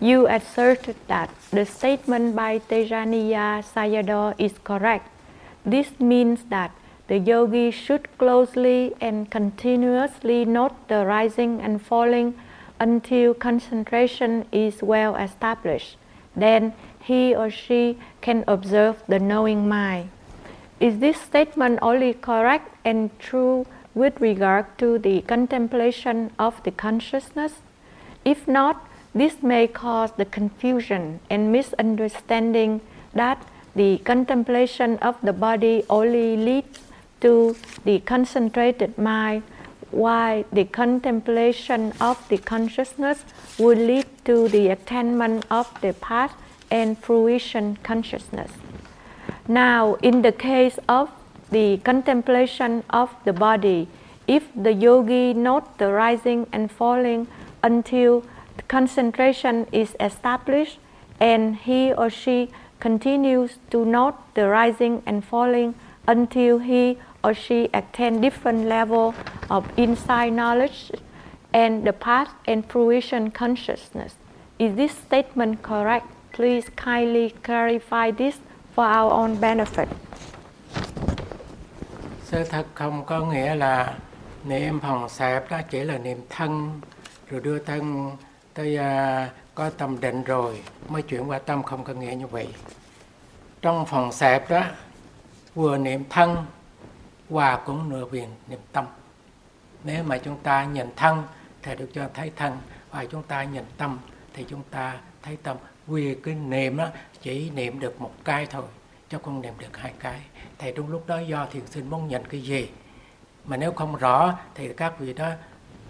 [0.00, 5.08] You asserted that the statement by Tejaniya Sayadaw is correct.
[5.64, 6.72] This means that
[7.08, 12.34] the yogi should closely and continuously note the rising and falling
[12.78, 15.96] until concentration is well established.
[16.36, 20.10] Then he or she can observe the knowing mind.
[20.78, 27.54] Is this statement only correct and true with regard to the contemplation of the consciousness?
[28.24, 32.80] If not, this may cause the confusion and misunderstanding
[33.12, 33.44] that
[33.74, 36.80] the contemplation of the body only leads
[37.20, 39.42] to the concentrated mind,
[39.90, 43.24] while the contemplation of the consciousness
[43.58, 46.34] would lead to the attainment of the path
[46.70, 48.52] and fruition consciousness.
[49.48, 51.10] Now, in the case of
[51.50, 53.88] the contemplation of the body,
[54.28, 57.26] if the yogi notes the rising and falling
[57.62, 58.24] until
[58.68, 60.78] concentration is established
[61.18, 62.50] and he or she
[62.80, 65.74] continues to note the rising and falling
[66.06, 69.14] until he or she attain different level
[69.50, 70.90] of insight knowledge
[71.52, 74.14] and the path and fruition consciousness.
[74.58, 76.06] Is this statement correct?
[76.32, 78.36] Please kindly clarify this
[78.74, 79.88] for our own benefit.
[82.24, 83.94] Sơ thật không có nghĩa là
[84.44, 86.80] niệm phòng xẹp đó chỉ là niệm thân
[87.30, 88.10] rồi đưa thân
[88.54, 92.48] tới uh, có tâm định rồi mới chuyển qua tâm không có nghĩa như vậy.
[93.62, 94.64] Trong phòng xẹp đó
[95.54, 96.36] vừa niệm thân
[97.28, 98.86] và cũng nửa viền niệm tâm.
[99.84, 101.22] Nếu mà chúng ta nhìn thân
[101.62, 102.58] thì được cho thấy thân
[102.90, 103.98] và chúng ta nhìn tâm
[104.34, 105.56] thì chúng ta thấy tâm
[105.86, 106.88] vì cái niệm đó
[107.22, 108.64] chỉ niệm được một cái thôi
[109.08, 110.20] cho con niệm được hai cái
[110.58, 112.68] thì trong lúc đó do thiền sinh muốn nhận cái gì
[113.44, 115.30] mà nếu không rõ thì các vị đó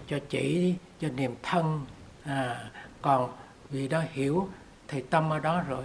[0.06, 1.86] cho chỉ cho niệm thân
[2.24, 2.70] à,
[3.02, 3.30] còn
[3.70, 4.48] vì đó hiểu
[4.88, 5.84] thì tâm ở đó rồi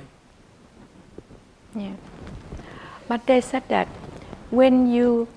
[1.76, 1.94] yeah.
[3.08, 3.88] But they said that
[4.52, 5.28] when you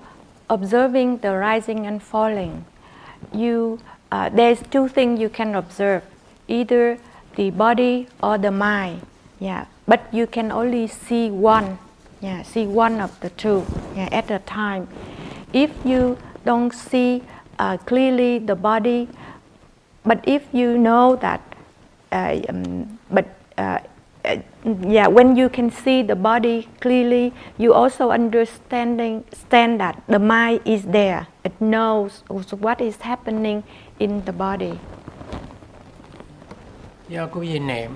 [0.47, 2.63] observing the rising and falling,
[3.31, 3.77] you
[4.11, 6.01] uh, there's two things you can observe,
[6.47, 6.97] either
[7.35, 9.01] the body or the mind.
[9.39, 11.77] Yeah, but you can only see one.
[12.21, 13.63] Yeah, see one of the two
[13.95, 14.87] yeah, at a time.
[15.53, 17.21] If you don't see
[17.59, 19.07] uh, clearly the body,
[20.03, 21.41] but if you know that,
[22.11, 23.25] uh, um, but
[23.57, 23.79] uh,
[24.25, 24.35] uh,
[24.87, 30.61] yeah, when you can see the body clearly, you also understanding stand that the mind
[30.65, 31.27] is there.
[31.43, 33.63] It knows what is happening
[33.99, 34.79] in the body.
[37.09, 37.91] do quý vị niệm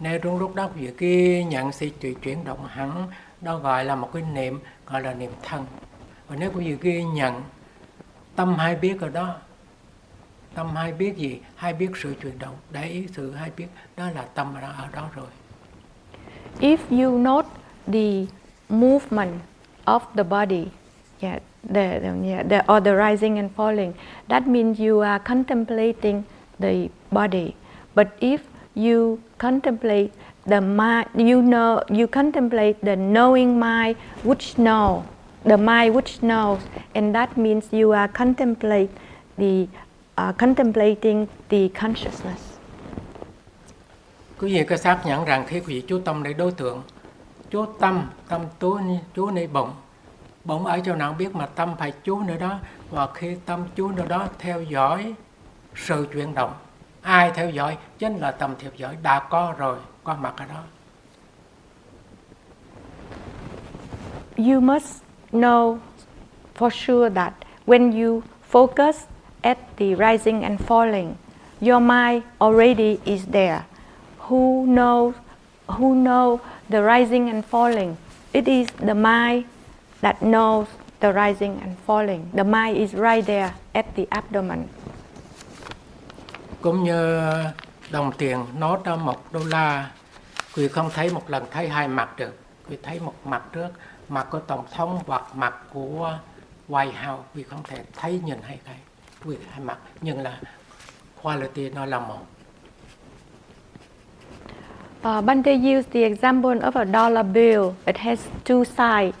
[0.00, 3.06] nếu trong lúc đó quý vị cái nhận sự chuyển chuyển động hẳn
[3.40, 5.66] đó gọi là một cái niệm gọi là niệm thân
[6.28, 7.42] và nếu quý vị ghi nhận
[8.36, 9.34] tâm hay biết ở đó
[10.54, 11.40] tâm hay biết gì?
[11.56, 12.54] Hay biết sự chuyển động.
[12.70, 15.26] Để ý sự hay biết đó là tâm ở ở đó rồi.
[16.60, 17.48] If you note
[17.86, 18.26] the
[18.68, 19.32] movement
[19.84, 20.66] of the body
[21.20, 23.92] yeah the, the, yeah, the or the rising and falling
[24.28, 26.22] that means you are contemplating
[26.60, 27.54] the body.
[27.94, 28.40] But if
[28.74, 30.12] you contemplate
[30.46, 35.04] the mind, you know, you contemplate the knowing mind which know,
[35.44, 36.60] the mind which knows,
[36.94, 38.90] and that means you are contemplate
[39.38, 39.68] the
[40.20, 42.58] uh, contemplating the consciousness.
[44.38, 46.82] Quý vị có xác nhận rằng khi quý vị chú tâm đến đối tượng,
[47.50, 48.78] chú tâm, tâm chú,
[49.14, 49.70] chú nơi bụng,
[50.44, 52.58] bụng ở chỗ nào biết mà tâm phải chú nữa đó,
[52.90, 55.14] và khi tâm chú nữa đó theo dõi
[55.74, 56.52] sự chuyển động
[57.04, 57.76] ai theo dõi?
[57.98, 58.96] Chính là tâm theo dõi.
[59.02, 60.62] Đã có rồi có mặt ở đó.
[64.36, 65.02] You must
[65.32, 65.78] know
[66.58, 67.32] for sure that
[67.66, 68.92] when you focus
[69.44, 71.14] at the rising and falling.
[71.60, 73.62] Your mind already is there.
[74.18, 75.14] Who knows
[75.66, 76.40] who know
[76.70, 77.96] the rising and falling?
[78.32, 79.44] It is the mind
[80.00, 80.66] that knows
[81.00, 82.30] the rising and falling.
[82.34, 84.68] The mind is right there at the abdomen.
[86.60, 87.20] Cũng như
[87.90, 89.90] đồng tiền nó đó một đô la,
[90.56, 92.38] quý không thấy một lần thấy hai mặt được.
[92.68, 93.68] Quý thấy một mặt trước,
[94.08, 96.18] mặt của tổng thống hoặc mặt của
[96.68, 98.76] White House, quý không thể thấy, nhìn hay thấy.
[99.24, 100.40] Quý hai mặt nhưng là
[101.22, 102.18] quality nó là một
[105.04, 107.74] Uh, Bante used the example of a dollar bill.
[107.86, 109.16] It has two sides,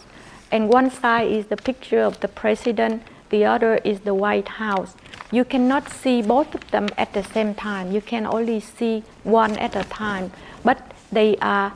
[0.50, 4.94] and one side is the picture of the president, the other is the White House.
[5.34, 7.90] you cannot see both of them at the same time.
[7.90, 10.30] You can only see one at a time,
[10.62, 10.78] but
[11.10, 11.72] they are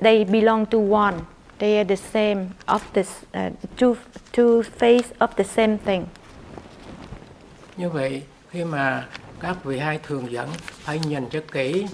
[0.00, 1.26] they belong to one.
[1.58, 3.96] They are the same of the uh, two
[4.32, 6.10] two face of the same thing.
[7.82, 9.08] Như vậy khi mà
[9.40, 11.86] các vị hai thường dẫn phải nhìn cho kỹ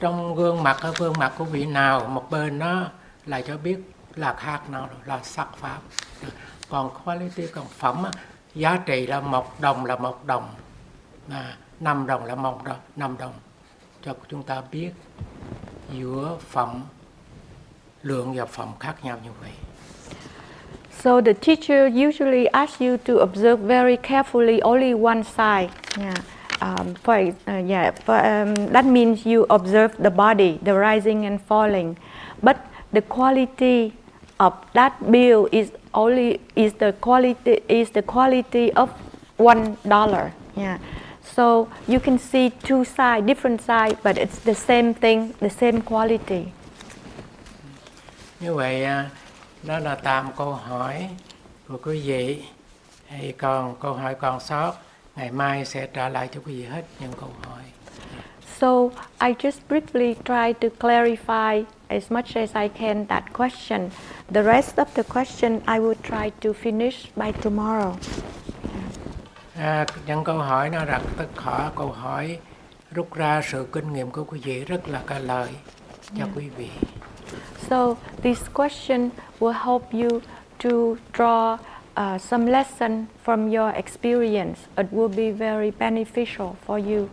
[0.00, 2.88] trong gương mặt ở gương mặt của vị nào một bên nó
[3.26, 3.78] là cho biết
[4.14, 5.78] là khác nào là sắc pháp.
[6.68, 8.04] Còn quality còn phẩm
[8.54, 10.54] giá trị là một đồng là một đồng.
[11.30, 13.34] À, năm đồng là một đồng năm đồng.
[14.02, 14.90] Cho chúng ta biết
[15.92, 16.82] giữa phẩm
[18.02, 19.52] lượng và phẩm khác nhau như vậy.
[21.02, 25.70] So the teacher usually asks you to observe very carefully only one side.
[25.98, 26.14] Yeah.
[26.60, 31.40] Um, for uh, yeah, for, um, that means you observe the body, the rising and
[31.42, 31.98] falling,
[32.42, 32.56] but
[32.92, 33.92] the quality
[34.40, 38.88] of that bill is only is the quality is the quality of
[39.36, 40.32] one dollar.
[40.56, 40.78] Yeah.
[41.22, 45.82] So you can see two sides, different sides, but it's the same thing, the same
[45.82, 46.52] quality.
[48.40, 49.10] như vậy à,
[49.66, 51.08] đó là tạm câu hỏi
[51.68, 52.42] của quý vị
[53.08, 54.72] thì còn câu hỏi còn sót
[55.16, 57.62] ngày mai sẽ trả lại cho quý vị hết những câu hỏi
[58.60, 58.88] So
[59.20, 63.90] I just briefly try to clarify as much as I can that question.
[64.34, 67.92] The rest of the question I will try to finish by tomorrow.
[69.58, 72.38] à, những câu hỏi nó rất tất khó câu hỏi
[72.90, 75.48] rút ra sự kinh nghiệm của quý vị rất là có lợi
[76.18, 76.68] cho quý vị
[77.68, 79.10] So this question
[79.40, 80.20] will help you
[80.58, 81.58] to draw
[81.96, 84.58] uh, some lesson from your experience.
[84.76, 87.08] It will be very beneficial for you.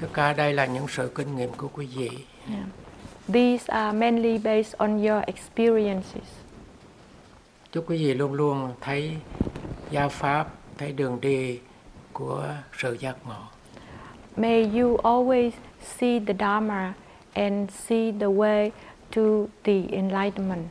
[0.00, 2.10] tất cả đây là những sự kinh nghiệm của quý vị
[2.50, 2.64] Yeah.
[3.32, 6.28] These are mainly based on your experiences.
[7.72, 9.16] chúc quý vị luôn luôn thấy
[9.90, 10.48] gia pháp
[10.78, 11.58] thấy đường đi
[12.12, 12.48] của
[12.78, 13.42] sự giác ngộ
[14.36, 15.50] May you always
[15.98, 16.92] see the Dharma
[17.34, 18.70] and see the way
[19.12, 20.70] to the enlightenment.